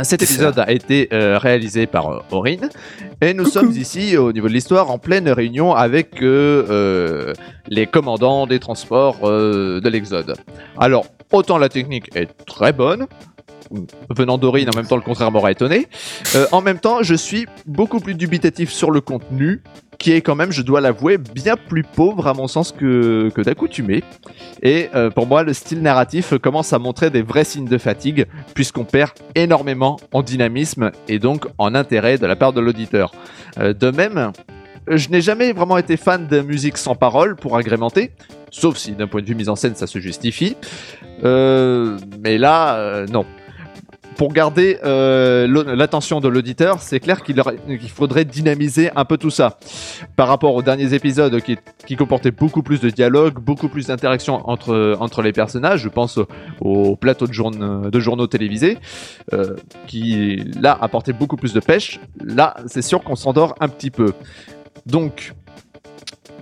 Cet 0.04 0.22
épisode 0.22 0.58
a 0.58 0.70
été 0.70 1.08
euh, 1.12 1.36
réalisé 1.36 1.86
par 1.86 2.08
euh, 2.08 2.22
Aurine 2.30 2.68
et 3.20 3.34
nous 3.34 3.44
sommes 3.44 3.72
ici 3.72 4.16
au 4.16 4.32
niveau 4.32 4.46
de 4.46 4.52
l'histoire 4.52 4.88
en 4.90 4.98
pleine 4.98 5.28
réunion 5.28 5.74
avec 5.74 6.22
euh, 6.22 7.34
les 7.66 7.86
commandants 7.86 8.46
des 8.46 8.60
transports 8.60 9.20
de 9.20 9.88
l'Exode. 9.88 10.36
Alors, 10.78 11.06
autant 11.32 11.58
la 11.58 11.68
technique 11.68 12.08
est 12.14 12.28
très 12.46 12.72
bonne, 12.72 13.06
venant 14.08 14.38
d'Aurine, 14.38 14.68
en 14.72 14.76
même 14.76 14.86
temps 14.86 14.96
le 14.96 15.02
contraire 15.02 15.30
m'aurait 15.30 15.52
étonné. 15.52 15.86
en 16.52 16.60
même 16.60 16.78
temps, 16.78 17.02
je 17.02 17.14
suis 17.14 17.46
beaucoup 17.66 18.00
plus 18.00 18.14
dubitatif 18.14 18.70
sur 18.70 18.90
le 18.90 19.00
contenu 19.00 19.62
qui 20.00 20.12
est 20.12 20.22
quand 20.22 20.34
même, 20.34 20.50
je 20.50 20.62
dois 20.62 20.80
l'avouer, 20.80 21.18
bien 21.18 21.56
plus 21.56 21.84
pauvre 21.84 22.26
à 22.26 22.32
mon 22.32 22.48
sens 22.48 22.72
que, 22.72 23.30
que 23.34 23.42
d'accoutumé. 23.42 24.02
Et 24.62 24.88
euh, 24.94 25.10
pour 25.10 25.26
moi, 25.26 25.42
le 25.42 25.52
style 25.52 25.82
narratif 25.82 26.36
commence 26.38 26.72
à 26.72 26.78
montrer 26.78 27.10
des 27.10 27.20
vrais 27.20 27.44
signes 27.44 27.68
de 27.68 27.76
fatigue, 27.76 28.26
puisqu'on 28.54 28.84
perd 28.84 29.12
énormément 29.34 30.00
en 30.12 30.22
dynamisme 30.22 30.90
et 31.06 31.18
donc 31.18 31.46
en 31.58 31.74
intérêt 31.74 32.16
de 32.16 32.26
la 32.26 32.34
part 32.34 32.54
de 32.54 32.62
l'auditeur. 32.62 33.12
Euh, 33.58 33.74
de 33.74 33.90
même, 33.90 34.32
je 34.88 35.10
n'ai 35.10 35.20
jamais 35.20 35.52
vraiment 35.52 35.76
été 35.76 35.98
fan 35.98 36.26
de 36.26 36.40
musique 36.40 36.78
sans 36.78 36.94
parole 36.94 37.36
pour 37.36 37.58
agrémenter, 37.58 38.12
sauf 38.50 38.78
si 38.78 38.92
d'un 38.92 39.06
point 39.06 39.20
de 39.20 39.26
vue 39.26 39.34
mise 39.34 39.50
en 39.50 39.56
scène 39.56 39.74
ça 39.74 39.86
se 39.86 39.98
justifie. 39.98 40.56
Euh, 41.24 41.98
mais 42.24 42.38
là, 42.38 43.04
non 43.12 43.26
pour 44.16 44.32
garder 44.32 44.78
euh, 44.84 45.46
l'attention 45.74 46.20
de 46.20 46.28
l'auditeur, 46.28 46.82
c'est 46.82 47.00
clair 47.00 47.22
qu'il 47.22 47.40
faudrait 47.88 48.24
dynamiser 48.24 48.90
un 48.94 49.04
peu 49.04 49.16
tout 49.16 49.30
ça. 49.30 49.58
Par 50.16 50.28
rapport 50.28 50.54
aux 50.54 50.62
derniers 50.62 50.94
épisodes 50.94 51.40
qui, 51.40 51.96
comportaient 51.96 52.30
beaucoup 52.30 52.62
plus 52.62 52.80
de 52.80 52.90
dialogue, 52.90 53.38
beaucoup 53.38 53.68
plus 53.68 53.86
d'interaction 53.86 54.48
entre, 54.48 54.96
entre 55.00 55.22
les 55.22 55.32
personnages, 55.32 55.80
je 55.80 55.88
pense 55.88 56.18
au, 56.60 56.96
plateau 56.96 57.26
de, 57.26 57.90
de, 57.90 58.00
journaux 58.00 58.26
télévisés, 58.26 58.78
euh, 59.32 59.56
qui 59.86 60.44
là 60.60 60.76
apportaient 60.80 61.12
beaucoup 61.12 61.36
plus 61.36 61.52
de 61.52 61.60
pêche. 61.60 62.00
Là, 62.22 62.56
c'est 62.66 62.82
sûr 62.82 63.02
qu'on 63.02 63.16
s'endort 63.16 63.54
un 63.60 63.68
petit 63.68 63.90
peu. 63.90 64.12
Donc, 64.86 65.34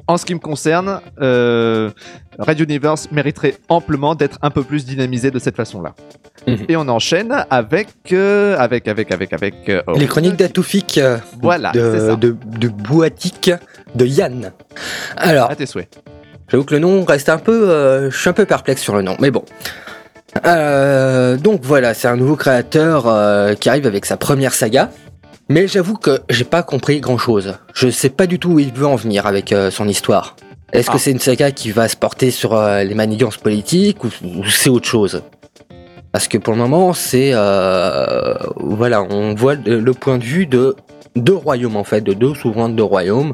en 0.06 0.16
ce 0.16 0.24
qui 0.24 0.34
me 0.34 0.38
concerne, 0.40 1.00
euh, 1.20 1.90
Radio 2.38 2.64
Universe 2.64 3.08
mériterait 3.12 3.54
amplement 3.68 4.14
d'être 4.14 4.38
un 4.42 4.50
peu 4.50 4.62
plus 4.62 4.86
dynamisé 4.86 5.30
de 5.30 5.38
cette 5.38 5.56
façon-là. 5.56 5.94
Mhm. 6.46 6.64
Et 6.68 6.76
on 6.76 6.88
enchaîne 6.88 7.44
avec, 7.50 7.88
euh, 8.12 8.56
avec, 8.58 8.88
avec, 8.88 9.12
avec, 9.12 9.32
avec. 9.32 9.54
euh, 9.68 9.82
Les 9.96 10.06
chroniques 10.06 10.36
d'Atoufik 10.36 10.96
euh, 10.98 11.18
Voilà, 11.42 11.72
de, 11.72 12.14
de, 12.16 12.36
de 12.58 12.68
Boatique 12.68 13.50
de 13.94 14.06
Yann. 14.06 14.52
Alors, 15.16 15.50
À 15.50 15.56
tes 15.56 15.66
souhaits. 15.66 15.88
J'avoue 16.50 16.64
que 16.64 16.74
le 16.74 16.80
nom 16.80 17.04
reste 17.04 17.28
un 17.28 17.36
peu. 17.38 17.68
euh, 17.68 18.10
je 18.10 18.16
suis 18.18 18.30
un 18.30 18.32
peu 18.32 18.46
perplexe 18.46 18.80
sur 18.80 18.96
le 18.96 19.02
nom, 19.02 19.16
mais 19.20 19.30
bon. 19.30 19.44
Euh, 20.46 21.36
donc 21.36 21.60
voilà, 21.62 21.94
c'est 21.94 22.08
un 22.08 22.16
nouveau 22.16 22.36
créateur 22.36 23.04
euh, 23.06 23.54
qui 23.54 23.68
arrive 23.68 23.86
avec 23.86 24.06
sa 24.06 24.16
première 24.16 24.52
saga. 24.54 24.90
Mais 25.48 25.66
j'avoue 25.66 25.96
que 25.96 26.20
j'ai 26.28 26.44
pas 26.44 26.62
compris 26.62 27.00
grand 27.00 27.18
chose. 27.18 27.54
Je 27.74 27.88
sais 27.88 28.10
pas 28.10 28.26
du 28.26 28.38
tout 28.38 28.50
où 28.52 28.58
il 28.58 28.72
veut 28.72 28.86
en 28.86 28.96
venir 28.96 29.26
avec 29.26 29.52
euh, 29.52 29.70
son 29.70 29.88
histoire. 29.88 30.36
Est-ce 30.72 30.90
Ah. 30.90 30.94
que 30.94 30.98
c'est 30.98 31.10
une 31.10 31.18
saga 31.20 31.50
qui 31.50 31.70
va 31.70 31.88
se 31.88 31.96
porter 31.96 32.30
sur 32.30 32.54
euh, 32.54 32.84
les 32.84 32.94
manigances 32.94 33.38
politiques 33.38 34.04
ou, 34.04 34.08
ou 34.22 34.44
c'est 34.46 34.68
autre 34.68 34.86
chose? 34.88 35.22
Parce 36.12 36.28
que 36.28 36.36
pour 36.38 36.52
le 36.54 36.58
moment, 36.60 36.92
c'est. 36.92 37.30
euh, 37.32 38.34
voilà, 38.56 39.02
on 39.02 39.34
voit 39.34 39.54
le, 39.54 39.92
point 39.92 40.18
de 40.18 40.24
vue 40.24 40.46
de 40.46 40.74
deux 41.16 41.34
royaumes 41.34 41.76
en 41.76 41.84
fait, 41.84 42.02
de 42.02 42.12
deux 42.12 42.34
souverains 42.34 42.68
de 42.68 42.74
deux 42.74 42.82
royaumes. 42.82 43.32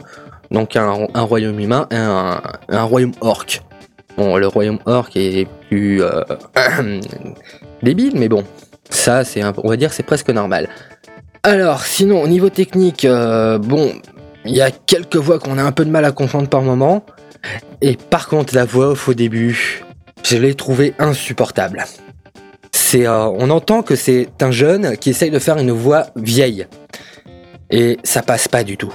Donc 0.50 0.76
un, 0.76 1.08
un 1.14 1.22
royaume 1.22 1.58
humain 1.58 1.86
et 1.90 1.96
un, 1.96 2.40
un 2.68 2.82
royaume 2.82 3.12
orc. 3.20 3.60
Bon, 4.16 4.36
le 4.36 4.46
royaume 4.46 4.78
orc 4.86 5.10
est 5.16 5.48
plus 5.68 6.00
euh, 6.02 6.22
débile, 7.82 8.12
mais 8.16 8.28
bon, 8.28 8.44
ça, 8.88 9.24
c'est, 9.24 9.42
un- 9.42 9.52
on 9.64 9.68
va 9.68 9.76
dire, 9.76 9.92
c'est 9.92 10.04
presque 10.04 10.30
normal. 10.30 10.68
Alors, 11.44 11.82
sinon, 11.82 12.22
au 12.22 12.26
niveau 12.26 12.48
technique, 12.48 13.04
euh, 13.04 13.58
bon, 13.58 13.92
il 14.46 14.56
y 14.56 14.62
a 14.62 14.70
quelques 14.70 15.16
voix 15.16 15.38
qu'on 15.38 15.58
a 15.58 15.62
un 15.62 15.72
peu 15.72 15.84
de 15.84 15.90
mal 15.90 16.06
à 16.06 16.10
comprendre 16.10 16.48
par 16.48 16.62
moment. 16.62 17.04
Et 17.82 17.96
par 17.96 18.28
contre, 18.28 18.54
la 18.54 18.64
voix 18.64 18.88
off 18.88 19.08
au 19.08 19.14
début, 19.14 19.84
je 20.24 20.38
l'ai 20.38 20.54
trouvée 20.54 20.94
insupportable. 20.98 21.84
C'est, 22.72 23.06
euh, 23.06 23.26
on 23.26 23.50
entend 23.50 23.82
que 23.82 23.94
c'est 23.94 24.28
un 24.40 24.50
jeune 24.50 24.96
qui 24.96 25.10
essaye 25.10 25.30
de 25.30 25.38
faire 25.38 25.58
une 25.58 25.70
voix 25.70 26.06
vieille. 26.16 26.66
Et 27.70 27.98
ça 28.04 28.22
passe 28.22 28.48
pas 28.48 28.64
du 28.64 28.78
tout. 28.78 28.94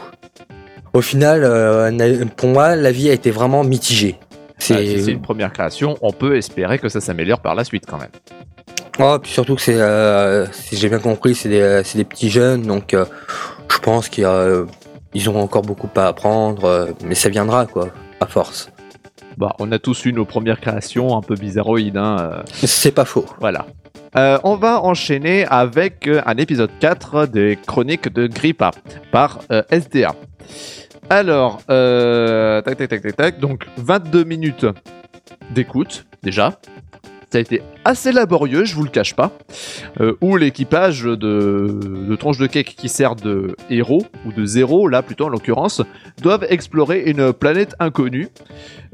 Au 0.94 1.02
final, 1.02 1.44
euh, 1.44 2.26
pour 2.36 2.50
moi, 2.50 2.76
la 2.76 2.92
vie 2.92 3.12
a 3.12 3.14
été 3.14 3.30
vraiment 3.30 3.64
mitigée. 3.64 4.16
C'est, 4.58 4.74
Ah, 4.74 4.78
si 4.80 5.04
c'est 5.04 5.12
une 5.12 5.22
première 5.22 5.54
création, 5.54 5.98
on 6.02 6.12
peut 6.12 6.36
espérer 6.36 6.80
que 6.80 6.90
ça 6.90 7.00
s'améliore 7.00 7.42
par 7.42 7.54
la 7.54 7.64
suite 7.64 7.84
quand 7.88 8.00
même. 8.00 8.10
Oh, 9.00 9.18
puis 9.22 9.32
surtout 9.32 9.56
que 9.56 9.62
c'est, 9.62 9.80
euh, 9.80 10.46
si 10.52 10.76
j'ai 10.76 10.90
bien 10.90 11.00
compris, 11.00 11.34
c'est 11.34 11.50
des, 11.50 11.82
c'est 11.86 11.98
des 11.98 12.04
petits 12.04 12.30
jeunes, 12.30 12.64
donc 12.64 12.94
euh, 12.94 13.06
je 13.72 13.78
pense 13.80 14.10
qu'ils 14.10 14.26
euh, 14.26 14.66
ils 15.14 15.28
auront 15.30 15.42
encore 15.42 15.62
beaucoup 15.62 15.90
à 15.96 16.08
apprendre, 16.08 16.66
euh, 16.66 16.92
mais 17.06 17.16
ça 17.16 17.30
viendra, 17.30 17.66
quoi, 17.66 17.90
à 18.20 18.28
force. 18.28 18.70
Bah, 19.38 19.56
on 19.60 19.72
a 19.72 19.80
tous 19.80 20.06
eu 20.06 20.12
nos 20.12 20.26
premières 20.26 20.60
créations 20.60 21.18
un 21.18 21.22
peu 21.22 21.36
bizarroïdes. 21.36 21.98
Hein, 21.98 22.18
euh, 22.20 22.44
C'est 22.54 22.92
pas 22.92 23.06
faux. 23.06 23.26
Voilà. 23.40 23.66
Euh, 24.18 24.38
on 24.44 24.56
va 24.56 24.82
enchaîner 24.82 25.46
avec 25.46 26.08
euh, 26.08 26.22
un 26.26 26.36
épisode 26.38 26.72
4 26.80 27.26
des 27.28 27.58
chroniques 27.66 28.12
de 28.12 28.28
Grippa 28.28 28.72
par 29.12 29.40
euh, 29.52 29.64
SDA. 29.72 30.14
Alors, 31.10 31.62
euh, 31.70 32.62
tac, 32.62 32.78
tac, 32.78 32.90
tac, 32.90 33.02
tac, 33.02 33.16
tac. 33.16 33.40
Donc, 33.40 33.66
22 33.78 34.26
minutes 34.26 34.66
d'écoute, 35.52 36.06
déjà. 36.22 36.60
Ça 37.32 37.38
a 37.38 37.42
été 37.42 37.62
assez 37.86 38.12
laborieux, 38.12 38.66
je 38.66 38.74
vous 38.76 38.84
le 38.84 38.90
cache 38.90 39.16
pas. 39.16 39.32
Euh, 40.02 40.16
où 40.20 40.36
l'équipage 40.36 41.04
de, 41.04 41.16
de 41.16 42.16
tronche 42.16 42.40
de 42.40 42.48
cake 42.48 42.76
qui 42.76 42.90
sert 42.90 43.16
de 43.16 43.56
héros, 43.70 44.06
ou 44.26 44.32
de 44.32 44.46
zéro, 44.46 44.88
là 44.88 45.04
plutôt 45.04 45.26
en 45.26 45.30
l'occurrence, 45.30 45.82
doivent 46.22 46.46
explorer 46.50 47.04
une 47.06 47.32
planète 47.34 47.76
inconnue. 47.80 48.30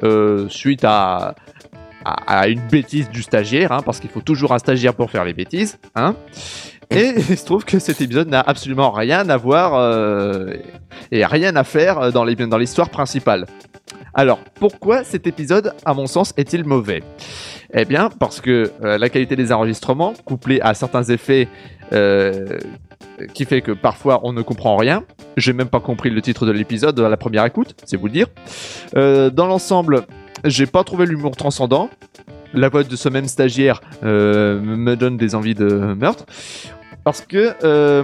euh, 0.03 0.49
suite 0.49 0.83
à 0.83 1.35
une 2.47 2.61
bêtise 2.67 3.09
du 3.09 3.23
stagiaire, 3.23 3.71
hein, 3.71 3.81
parce 3.83 3.99
qu'il 3.99 4.09
faut 4.09 4.21
toujours 4.21 4.51
un 4.53 4.59
stagiaire 4.59 4.93
pour 4.93 5.09
faire 5.09 5.25
les 5.25 5.33
bêtises. 5.33 5.79
Hein. 5.95 6.15
Et 6.91 7.13
il 7.29 7.37
se 7.37 7.45
trouve 7.45 7.65
que 7.65 7.79
cet 7.79 8.01
épisode 8.01 8.29
n'a 8.29 8.41
absolument 8.41 8.91
rien 8.91 9.29
à 9.29 9.37
voir 9.37 9.75
euh, 9.75 10.53
et 11.11 11.25
rien 11.25 11.55
à 11.55 11.63
faire 11.63 12.11
dans 12.11 12.23
l'histoire 12.23 12.89
principale. 12.89 13.45
Alors, 14.13 14.39
pourquoi 14.55 15.03
cet 15.03 15.27
épisode, 15.27 15.73
à 15.83 15.93
mon 15.93 16.07
sens, 16.07 16.33
est-il 16.37 16.63
mauvais? 16.63 17.03
Eh 17.73 17.83
bien, 17.83 18.09
parce 18.09 18.39
que 18.39 18.71
euh, 18.83 18.97
la 18.97 19.09
qualité 19.09 19.35
des 19.35 19.51
enregistrements, 19.51 20.13
couplée 20.23 20.61
à 20.61 20.73
certains 20.73 21.03
effets 21.03 21.49
euh, 21.91 22.57
qui 23.33 23.43
fait 23.45 23.61
que 23.61 23.73
parfois 23.73 24.21
on 24.23 24.31
ne 24.31 24.41
comprend 24.41 24.77
rien, 24.77 25.03
j'ai 25.35 25.51
même 25.51 25.67
pas 25.67 25.81
compris 25.81 26.09
le 26.09 26.21
titre 26.21 26.45
de 26.45 26.51
l'épisode 26.51 26.97
à 26.99 27.09
la 27.09 27.17
première 27.17 27.45
écoute, 27.45 27.75
c'est 27.83 27.97
vous 27.97 28.07
le 28.07 28.13
dire. 28.13 28.27
Dans 28.93 29.47
l'ensemble, 29.47 30.05
j'ai 30.45 30.65
pas 30.65 30.83
trouvé 30.83 31.05
l'humour 31.05 31.35
transcendant. 31.35 31.89
La 32.55 32.69
voix 32.69 32.83
de 32.83 32.95
ce 32.95 33.09
même 33.09 33.27
stagiaire 33.27 33.81
euh, 34.03 34.59
me 34.59 34.95
donne 34.95 35.17
des 35.17 35.35
envies 35.35 35.55
de 35.55 35.93
meurtre. 35.93 36.25
Parce 37.03 37.21
que 37.21 37.53
euh, 37.63 38.03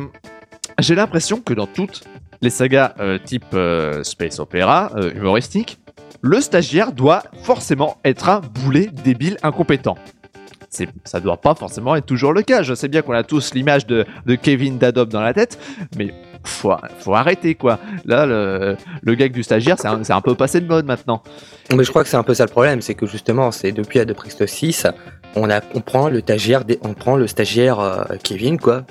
j'ai 0.80 0.94
l'impression 0.94 1.42
que 1.42 1.54
dans 1.54 1.68
toutes 1.68 2.04
les 2.42 2.50
sagas 2.52 2.94
euh, 3.00 3.18
type 3.18 3.56
Space 4.04 4.40
Opera, 4.40 4.92
euh, 4.96 5.12
humoristique, 5.14 5.80
le 6.22 6.40
stagiaire 6.40 6.92
doit 6.92 7.24
forcément 7.44 7.98
être 8.06 8.30
un 8.30 8.42
boulet 8.42 8.90
débile 9.04 9.38
incompétent. 9.42 9.98
Ça 11.04 11.20
doit 11.20 11.38
pas 11.38 11.56
forcément 11.56 11.96
être 11.96 12.06
toujours 12.06 12.32
le 12.32 12.44
cas. 12.44 12.62
Je 12.62 12.74
sais 12.74 12.88
bien 12.88 13.02
qu'on 13.02 13.14
a 13.14 13.24
tous 13.24 13.54
l'image 13.54 13.86
de, 13.88 14.06
de 14.26 14.36
Kevin 14.36 14.78
Dadob 14.78 15.10
dans 15.10 15.22
la 15.22 15.34
tête, 15.34 15.60
mais 15.98 16.14
faut, 16.44 16.74
faut 17.00 17.16
arrêter 17.16 17.56
quoi. 17.56 17.80
Là, 18.06 18.26
le, 18.26 18.78
le 19.02 19.16
gag 19.16 19.32
du 19.32 19.44
stagiaire, 19.44 19.78
c'est 19.80 20.14
un, 20.14 20.22
peu 20.22 20.36
passé 20.36 20.62
de 20.62 20.68
mode 20.68 20.86
maintenant. 20.86 21.24
Mais 21.76 21.84
je 21.84 21.90
crois 21.90 22.04
que 22.04 22.10
c'est 22.10 22.18
un 22.18 22.24
peu 22.24 22.34
ça 22.34 22.46
le 22.46 22.52
problème, 22.52 22.82
c'est 22.82 22.96
que 22.96 23.06
justement, 23.06 23.52
c'est 23.52 23.72
depuis 23.72 24.00
Adeprixte 24.00 24.46
6, 24.46 24.88
on, 25.36 25.50
a, 25.50 25.62
on 25.74 25.82
prend 25.82 26.10
le 26.10 26.20
stagiaire, 26.20 26.64
on 26.82 26.94
prend 26.94 27.16
le 27.16 27.28
stagiaire 27.28 27.80
euh, 27.80 28.04
Kevin, 28.24 28.60
quoi, 28.60 28.86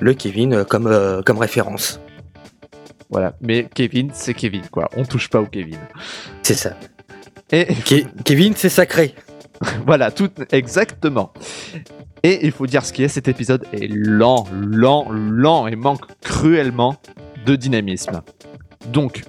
le 0.00 0.14
Kevin 0.14 0.54
euh, 0.54 0.64
comme, 0.64 0.86
euh, 0.86 1.22
comme 1.22 1.38
référence. 1.38 2.00
Voilà. 3.10 3.34
Mais 3.40 3.66
Kevin, 3.74 4.10
c'est 4.12 4.34
Kevin 4.34 4.62
quoi. 4.70 4.88
On 4.96 5.04
touche 5.04 5.28
pas 5.30 5.40
au 5.40 5.46
Kevin. 5.46 5.78
C'est 6.42 6.54
ça. 6.54 6.74
Et 7.50 7.64
Ke- 7.64 8.06
Kevin, 8.24 8.54
c'est 8.56 8.68
sacré. 8.68 9.14
Voilà, 9.86 10.12
tout 10.12 10.30
exactement. 10.52 11.32
Et 12.22 12.46
il 12.46 12.52
faut 12.52 12.66
dire 12.66 12.84
ce 12.84 12.92
qui 12.92 13.02
est, 13.04 13.08
cet 13.08 13.28
épisode 13.28 13.64
est 13.72 13.88
lent, 13.88 14.46
lent, 14.52 15.08
lent 15.10 15.66
et 15.66 15.76
manque 15.76 16.04
cruellement 16.20 16.96
de 17.46 17.56
dynamisme. 17.56 18.22
Donc, 18.92 19.22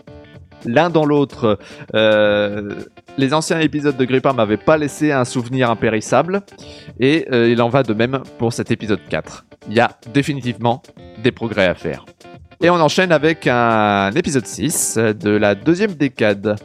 l'un 0.66 0.90
dans 0.90 1.06
l'autre, 1.06 1.60
euh, 1.96 2.76
les 3.18 3.34
anciens 3.34 3.60
épisodes 3.60 3.96
de 3.96 4.06
Grippa 4.06 4.34
m'avaient 4.34 4.58
pas 4.58 4.78
laissé 4.78 5.12
un 5.12 5.26
souvenir 5.26 5.70
impérissable, 5.70 6.42
et 7.00 7.28
euh, 7.32 7.50
il 7.50 7.62
en 7.62 7.70
va 7.70 7.84
de 7.84 7.94
même 7.94 8.22
pour 8.38 8.54
cet 8.54 8.72
épisode 8.72 9.02
4. 9.10 9.46
Il 9.70 9.76
y 9.76 9.80
a 9.80 9.92
définitivement 10.14 10.82
des 11.22 11.32
progrès 11.32 11.68
à 11.68 11.76
faire. 11.76 12.06
Et 12.62 12.70
on 12.70 12.76
enchaîne 12.76 13.12
avec 13.12 13.48
un 13.48 14.12
épisode 14.12 14.46
6 14.46 14.98
de 14.98 15.30
la 15.30 15.56
deuxième 15.56 15.94
décade. 15.94 16.58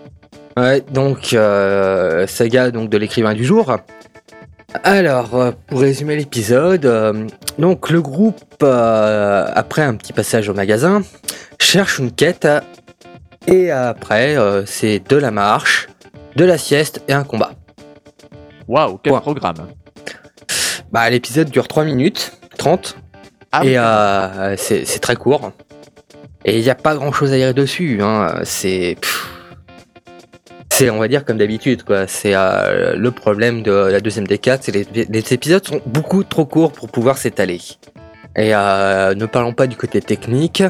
Ouais, 0.56 0.80
donc, 0.92 1.32
euh, 1.32 2.26
saga 2.26 2.70
donc, 2.70 2.90
de 2.90 2.96
l'écrivain 2.96 3.34
du 3.34 3.44
jour. 3.44 3.76
Alors, 4.82 5.34
euh, 5.36 5.52
pour 5.68 5.80
résumer 5.80 6.16
l'épisode, 6.16 6.84
euh, 6.84 7.26
donc 7.58 7.90
le 7.90 8.02
groupe, 8.02 8.42
euh, 8.62 9.46
après 9.54 9.82
un 9.82 9.94
petit 9.94 10.12
passage 10.12 10.48
au 10.48 10.54
magasin, 10.54 11.02
cherche 11.60 11.98
une 11.98 12.10
quête 12.10 12.48
et 13.46 13.70
après, 13.70 14.36
euh, 14.36 14.66
c'est 14.66 15.00
de 15.08 15.16
la 15.16 15.30
marche, 15.30 15.88
de 16.36 16.44
la 16.44 16.58
sieste 16.58 17.02
et 17.08 17.12
un 17.12 17.24
combat. 17.24 17.52
Waouh, 18.66 18.98
quel 19.02 19.12
programme 19.14 19.68
Bah, 20.90 21.08
l'épisode 21.08 21.50
dure 21.50 21.68
3 21.68 21.84
minutes 21.84 22.32
30 22.58 22.96
Ah 23.52 23.64
et 23.64 24.56
c'est 24.56 24.84
c'est 24.84 25.00
très 25.00 25.16
court. 25.16 25.52
Et 26.44 26.58
il 26.58 26.62
n'y 26.62 26.70
a 26.70 26.74
pas 26.74 26.94
grand 26.94 27.12
chose 27.12 27.32
à 27.32 27.36
dire 27.36 27.54
dessus. 27.54 28.00
Hein. 28.02 28.40
C'est. 28.44 28.96
C'est, 30.76 30.90
on 30.90 30.98
va 30.98 31.06
dire, 31.06 31.24
comme 31.24 31.38
d'habitude, 31.38 31.84
quoi. 31.84 32.08
C'est 32.08 32.34
euh, 32.34 32.96
le 32.96 33.10
problème 33.12 33.62
de 33.62 33.70
la 33.70 34.00
deuxième 34.00 34.26
décade, 34.26 34.58
c'est 34.64 34.72
les, 34.72 35.06
les 35.08 35.32
épisodes 35.32 35.64
sont 35.64 35.80
beaucoup 35.86 36.24
trop 36.24 36.46
courts 36.46 36.72
pour 36.72 36.88
pouvoir 36.88 37.16
s'étaler. 37.16 37.60
Et 38.34 38.52
euh, 38.52 39.14
ne 39.14 39.26
parlons 39.26 39.52
pas 39.52 39.68
du 39.68 39.76
côté 39.76 40.00
technique, 40.00 40.64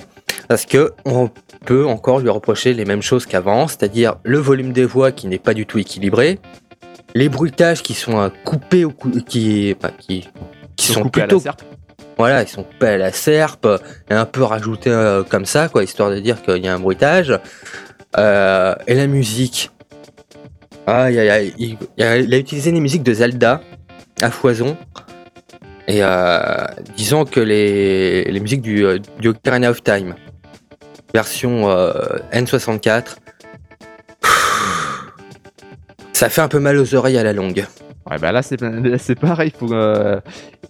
parce 0.46 0.66
que 0.66 0.92
on 1.06 1.30
peut 1.64 1.86
encore 1.86 2.18
lui 2.20 2.28
reprocher 2.28 2.74
les 2.74 2.84
mêmes 2.84 3.00
choses 3.00 3.24
qu'avant, 3.24 3.66
c'est-à-dire 3.66 4.16
le 4.24 4.36
volume 4.36 4.74
des 4.74 4.84
voix 4.84 5.10
qui 5.10 5.26
n'est 5.26 5.38
pas 5.38 5.54
du 5.54 5.64
tout 5.64 5.78
équilibré, 5.78 6.38
les 7.14 7.30
bruitages 7.30 7.82
qui 7.82 7.94
sont 7.94 8.18
euh, 8.18 8.28
coupés, 8.44 8.84
au 8.84 8.90
cou- 8.90 9.22
qui, 9.26 9.74
enfin, 9.78 9.94
qui, 9.98 10.28
qui 10.76 10.92
sont 10.92 11.04
coupés 11.04 11.22
à 11.22 11.22
la 11.22 11.28
plutôt 11.28 11.40
serpe. 11.40 11.62
voilà, 12.18 12.42
ils 12.42 12.48
sont 12.48 12.64
coupés 12.64 12.88
à 12.88 12.98
la 12.98 13.12
serpe, 13.12 13.66
et 14.10 14.14
un 14.14 14.26
peu 14.26 14.42
rajoutés 14.42 14.90
euh, 14.90 15.22
comme 15.22 15.46
ça, 15.46 15.70
quoi, 15.70 15.82
histoire 15.82 16.10
de 16.10 16.18
dire 16.18 16.42
qu'il 16.42 16.62
y 16.62 16.68
a 16.68 16.74
un 16.74 16.78
bruitage. 16.78 17.40
Euh, 18.18 18.74
et 18.86 18.94
la 18.94 19.06
musique. 19.06 19.70
Ah, 20.86 21.04
aïe, 21.04 21.18
aïe. 21.18 21.54
Il, 21.58 21.78
a 22.04 22.38
utilisé 22.38 22.70
les 22.70 22.80
musiques 22.80 23.02
de 23.02 23.14
Zelda 23.14 23.62
à 24.20 24.30
foison. 24.30 24.76
Et 25.86 26.02
euh, 26.02 26.64
disons 26.96 27.24
que 27.24 27.40
les, 27.40 28.24
les 28.24 28.40
musiques 28.40 28.62
du, 28.62 28.84
euh, 28.84 28.98
du, 29.20 29.28
of 29.28 29.82
Time, 29.82 30.14
version 31.12 31.70
euh, 31.70 31.92
N64, 32.32 33.16
ça 36.12 36.28
fait 36.28 36.40
un 36.40 36.48
peu 36.48 36.58
mal 36.58 36.78
aux 36.78 36.94
oreilles 36.94 37.18
à 37.18 37.22
la 37.22 37.32
longue. 37.32 37.66
Ouais, 38.10 38.18
bah 38.18 38.32
là, 38.32 38.42
c'est 38.98 39.14
pareil. 39.18 39.52
Il 39.54 39.58
faut, 39.58 39.72
euh, 39.72 40.20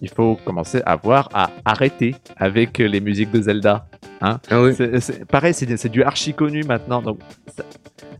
il 0.01 0.09
faut 0.09 0.37
commencer 0.45 0.81
à 0.85 0.95
voir 0.95 1.29
à 1.33 1.49
arrêter 1.65 2.15
avec 2.37 2.77
les 2.77 3.01
musiques 3.01 3.31
de 3.31 3.41
Zelda. 3.41 3.87
Ah 4.21 4.39
oui. 4.61 4.73
C'est- 4.75 4.99
c'est- 5.01 5.25
pareil, 5.25 5.53
c'est 5.53 5.89
du 5.89 6.03
archi 6.03 6.33
connu 6.33 6.63
maintenant. 6.63 7.01
Donc, 7.01 7.19
ça, 7.55 7.63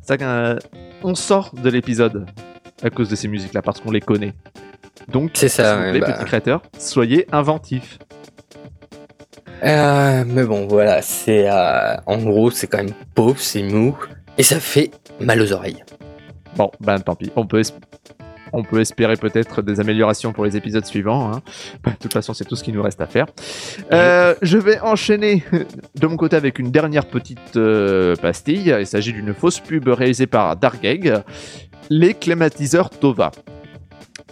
ça, 0.02 0.16
euh, 0.22 0.58
on 1.04 1.16
sort 1.16 1.52
de 1.56 1.70
l'épisode 1.70 2.26
à 2.84 2.90
cause 2.90 3.10
de 3.10 3.16
ces 3.16 3.28
musiques-là 3.28 3.62
parce 3.62 3.80
qu'on 3.80 3.92
les 3.92 4.02
connaît. 4.02 4.34
Donc, 5.08 5.32
C'est 5.36 5.50
ça, 5.50 5.80
ouais, 5.80 6.00
bah. 6.00 6.12
petits 6.12 6.26
créateurs, 6.26 6.62
soyez 6.78 7.26
inventifs. 7.32 8.00
Euh, 9.64 10.24
mais 10.28 10.44
bon, 10.44 10.68
voilà, 10.68 11.02
c'est 11.02 11.50
en 11.50 12.18
gros, 12.18 12.52
c'est 12.52 12.68
quand 12.68 12.80
même 12.84 12.94
pauvre, 13.16 13.40
c'est 13.40 13.64
mou, 13.64 13.98
et 14.38 14.44
ça 14.44 14.60
fait 14.60 14.92
mal 15.20 15.42
aux 15.42 15.54
oreilles. 15.54 15.84
Bon, 16.58 16.72
ben 16.82 17.00
tant 17.00 17.16
pis. 17.16 17.32
On 17.36 17.46
peut, 17.46 17.62
on 18.56 18.64
peut 18.64 18.80
espérer 18.80 19.18
peut-être 19.18 19.62
des 19.62 19.80
améliorations 19.80 20.32
pour 20.34 20.46
les 20.46 20.58
épisodes 20.58 20.86
suivants. 20.86 21.32
hein. 21.32 21.42
Bah, 21.84 21.92
de 21.92 21.98
toute 21.98 22.14
façon, 22.14 22.34
c'est 22.34 22.46
tout 22.46 22.56
ce 22.56 22.64
qu'il 22.64 22.74
nous 22.74 22.82
reste 22.82 23.02
à 23.02 23.06
faire. 23.06 23.28
Euh, 23.92 24.34
je 24.42 24.58
vais 24.58 24.80
enchaîner 24.80 25.44
de 25.96 26.08
mon 26.08 26.16
côté 26.18 26.36
avec 26.36 26.58
une 26.60 26.72
dernière 26.72 27.06
petite 27.06 27.58
euh, 27.58 28.16
pastille. 28.16 28.76
Il 28.80 28.88
s'agit 28.88 29.14
d'une 29.14 29.34
fausse 29.34 29.60
pub 29.60 29.88
réalisée 29.88 30.28
par 30.28 30.56
Dargeg, 30.56 31.14
les 31.90 32.14
clématiseurs 32.14 32.90
Tova. 32.90 33.32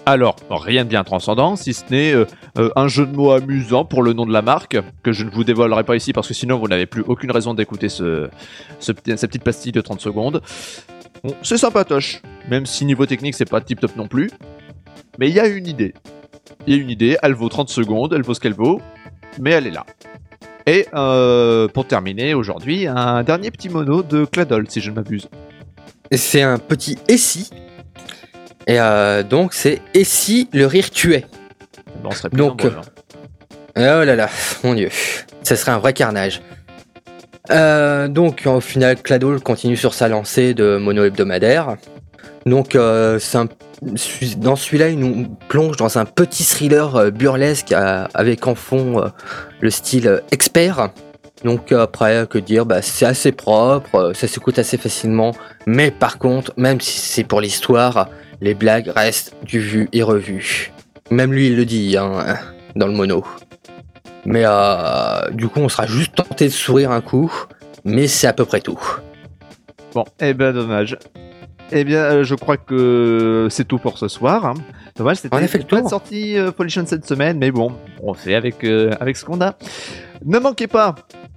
Alors, 0.05 0.35
rien 0.49 0.83
de 0.83 0.89
bien 0.89 1.05
transcendant, 1.05 1.55
si 1.55 1.73
ce 1.73 1.83
n'est 1.89 2.13
euh, 2.13 2.25
euh, 2.57 2.69
un 2.75 2.89
jeu 2.89 3.05
de 3.05 3.15
mots 3.15 3.31
amusant 3.31 3.85
pour 3.85 4.03
le 4.03 4.11
nom 4.11 4.25
de 4.25 4.33
la 4.33 4.41
marque, 4.41 4.77
que 5.01 5.13
je 5.13 5.23
ne 5.23 5.29
vous 5.29 5.45
dévoilerai 5.45 5.85
pas 5.85 5.95
ici 5.95 6.11
parce 6.11 6.27
que 6.27 6.33
sinon 6.33 6.57
vous 6.59 6.67
n'avez 6.67 6.85
plus 6.85 7.03
aucune 7.07 7.31
raison 7.31 7.53
d'écouter 7.53 7.87
ce, 7.87 8.29
cette 8.79 9.01
petite 9.01 9.43
pastille 9.43 9.71
de 9.71 9.79
30 9.79 10.01
secondes. 10.01 10.41
Bon, 11.23 11.35
c'est 11.41 11.57
sympatoche, 11.57 12.21
même 12.49 12.65
si 12.65 12.85
niveau 12.85 13.05
technique 13.05 13.35
c'est 13.35 13.49
pas 13.49 13.61
tip 13.61 13.79
top 13.79 13.95
non 13.95 14.07
plus. 14.07 14.29
Mais 15.19 15.29
il 15.29 15.35
y 15.35 15.39
a 15.39 15.47
une 15.47 15.67
idée. 15.67 15.93
Il 16.65 16.75
y 16.75 16.77
a 16.77 16.81
une 16.81 16.89
idée, 16.89 17.17
elle 17.21 17.33
vaut 17.33 17.49
30 17.49 17.69
secondes, 17.69 18.13
elle 18.13 18.23
vaut 18.23 18.33
ce 18.33 18.39
qu'elle 18.39 18.53
vaut, 18.53 18.81
mais 19.39 19.51
elle 19.51 19.67
est 19.67 19.71
là. 19.71 19.85
Et 20.65 20.87
euh, 20.93 21.67
pour 21.67 21.87
terminer 21.87 22.33
aujourd'hui, 22.33 22.87
un 22.87 23.23
dernier 23.23 23.51
petit 23.51 23.69
mono 23.69 24.01
de 24.01 24.25
Cladol, 24.25 24.69
si 24.69 24.81
je 24.81 24.89
ne 24.89 24.95
m'abuse. 24.95 25.29
C'est 26.11 26.41
un 26.41 26.57
petit 26.57 26.97
et 27.07 27.17
si, 27.17 27.49
et 28.67 28.79
euh, 28.79 29.23
donc 29.23 29.53
c'est 29.53 29.81
et 29.93 30.03
si 30.03 30.47
le 30.53 30.65
rire 30.65 30.89
tuait. 30.89 31.25
Bon, 32.01 32.09
on 32.09 32.11
serait 32.11 32.29
plus 32.29 32.37
Donc, 32.37 32.63
nombreux, 32.63 32.79
hein. 32.79 32.81
Oh 33.75 34.05
là 34.05 34.15
là, 34.15 34.29
mon 34.63 34.73
dieu, 34.73 34.89
ça 35.43 35.55
serait 35.55 35.71
un 35.71 35.79
vrai 35.79 35.93
carnage. 35.93 36.41
Euh, 37.51 38.07
donc 38.07 38.43
au 38.45 38.61
final, 38.61 39.01
Cladol 39.01 39.41
continue 39.41 39.77
sur 39.77 39.93
sa 39.93 40.07
lancée 40.07 40.53
de 40.53 40.77
mono 40.77 41.03
hebdomadaire. 41.03 41.75
Donc 42.45 42.75
euh, 42.75 43.19
dans 44.37 44.55
celui-là, 44.55 44.89
il 44.89 44.99
nous 44.99 45.27
plonge 45.49 45.77
dans 45.77 45.97
un 45.97 46.05
petit 46.05 46.43
thriller 46.43 46.95
euh, 46.95 47.11
burlesque 47.11 47.73
avec 47.73 48.47
en 48.47 48.55
fond 48.55 49.03
le 49.59 49.69
style 49.69 50.21
expert. 50.31 50.89
Donc 51.43 51.73
après, 51.73 52.25
que 52.29 52.37
dire, 52.37 52.65
bah, 52.65 52.81
c'est 52.81 53.05
assez 53.05 53.33
propre, 53.33 54.13
ça 54.15 54.27
s'écoute 54.27 54.59
assez 54.59 54.77
facilement. 54.77 55.33
Mais 55.67 55.91
par 55.91 56.17
contre, 56.17 56.53
même 56.55 56.79
si 56.79 56.99
c'est 56.99 57.25
pour 57.25 57.41
l'histoire, 57.41 58.07
les 58.39 58.53
blagues 58.53 58.91
restent 58.95 59.35
du 59.43 59.59
vu 59.59 59.89
et 59.91 60.03
revu. 60.03 60.71
Même 61.11 61.33
lui, 61.33 61.47
il 61.47 61.57
le 61.57 61.65
dit 61.65 61.97
hein, 61.97 62.37
dans 62.77 62.87
le 62.87 62.93
mono. 62.93 63.25
Mais 64.25 64.43
euh, 64.45 65.29
du 65.31 65.47
coup, 65.47 65.59
on 65.59 65.69
sera 65.69 65.85
juste 65.85 66.15
tenté 66.15 66.45
de 66.45 66.51
sourire 66.51 66.91
un 66.91 67.01
coup, 67.01 67.31
mais 67.83 68.07
c'est 68.07 68.27
à 68.27 68.33
peu 68.33 68.45
près 68.45 68.61
tout. 68.61 68.79
Bon, 69.93 70.05
eh 70.19 70.33
ben 70.33 70.53
dommage. 70.53 70.97
Eh 71.71 71.83
bien, 71.83 71.99
euh, 71.99 72.23
je 72.23 72.35
crois 72.35 72.57
que 72.57 73.47
c'est 73.49 73.67
tout 73.67 73.79
pour 73.79 73.97
ce 73.97 74.07
soir. 74.07 74.45
hein. 74.45 74.53
Dommage, 74.95 75.17
c'était 75.17 75.29
pas 75.29 75.41
de 75.81 75.87
sortie 75.87 76.37
euh, 76.37 76.51
Polition 76.51 76.83
cette 76.85 77.07
semaine, 77.07 77.37
mais 77.39 77.51
bon, 77.51 77.71
on 78.01 78.13
fait 78.13 78.35
avec, 78.35 78.63
euh, 78.63 78.91
avec 78.99 79.17
ce 79.17 79.25
qu'on 79.25 79.41
a. 79.41 79.55
Ne 80.23 80.37
manquez 80.37 80.67
pas, 80.67 80.93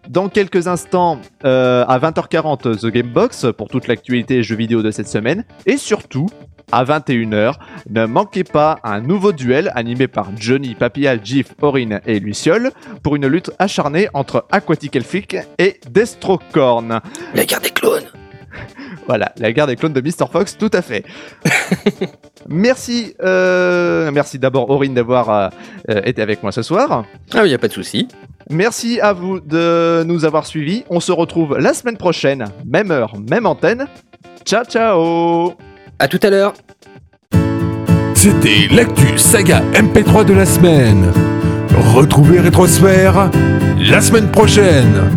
dans 0.08 0.28
quelques 0.28 0.68
instants, 0.68 1.18
euh, 1.44 1.84
à 1.88 1.98
20h40, 1.98 2.78
The 2.78 2.86
Game 2.86 3.08
Box 3.08 3.46
pour 3.56 3.68
toute 3.68 3.88
l'actualité 3.88 4.42
jeux 4.42 4.56
vidéo 4.56 4.82
de 4.82 4.90
cette 4.90 5.08
semaine. 5.08 5.44
Et 5.64 5.78
surtout, 5.78 6.26
à 6.72 6.84
21h, 6.84 7.54
ne 7.90 8.06
manquez 8.06 8.44
pas 8.44 8.78
un 8.84 9.00
nouveau 9.00 9.32
duel 9.32 9.72
animé 9.74 10.08
par 10.08 10.30
Johnny, 10.36 10.74
Papillal, 10.74 11.20
Gif, 11.24 11.54
Aurine 11.62 12.00
et 12.06 12.20
Luciole 12.20 12.70
pour 13.02 13.16
une 13.16 13.26
lutte 13.26 13.50
acharnée 13.58 14.08
entre 14.14 14.46
Aquatic 14.50 14.96
Elfic 14.96 15.36
et 15.58 15.80
Destrocorn. 15.90 17.00
La 17.34 17.44
guerre 17.44 17.60
des 17.60 17.70
clones 17.70 18.10
Voilà, 19.06 19.32
la 19.38 19.52
guerre 19.52 19.66
des 19.66 19.76
clones 19.76 19.92
de 19.92 20.00
Mr. 20.00 20.26
Fox, 20.30 20.56
tout 20.58 20.70
à 20.72 20.82
fait. 20.82 21.04
merci, 22.48 23.14
euh, 23.22 24.10
merci 24.12 24.38
d'abord 24.38 24.68
Aurine 24.70 24.94
d'avoir 24.94 25.30
euh, 25.30 25.48
euh, 25.90 26.02
été 26.04 26.22
avec 26.22 26.42
moi 26.42 26.52
ce 26.52 26.62
soir. 26.62 27.04
Ah 27.32 27.42
oui, 27.42 27.50
y 27.50 27.54
a 27.54 27.58
pas 27.58 27.68
de 27.68 27.72
souci. 27.72 28.08
Merci 28.50 29.00
à 29.00 29.12
vous 29.12 29.40
de 29.40 30.04
nous 30.06 30.24
avoir 30.24 30.46
suivis. 30.46 30.84
On 30.88 31.00
se 31.00 31.12
retrouve 31.12 31.58
la 31.58 31.74
semaine 31.74 31.96
prochaine, 31.96 32.46
même 32.64 32.90
heure, 32.90 33.14
même 33.28 33.46
antenne. 33.46 33.86
Ciao, 34.44 34.64
ciao 34.64 35.56
À 35.98 36.08
tout 36.08 36.20
à 36.22 36.28
l'heure 36.28 36.52
C'était 38.14 38.68
l'actu 38.70 39.16
saga 39.16 39.62
MP3 39.72 40.26
de 40.26 40.34
la 40.34 40.44
semaine. 40.44 41.10
Retrouvez 41.94 42.40
Rétrosphère 42.40 43.30
la 43.78 44.00
semaine 44.02 44.30
prochaine. 44.30 45.10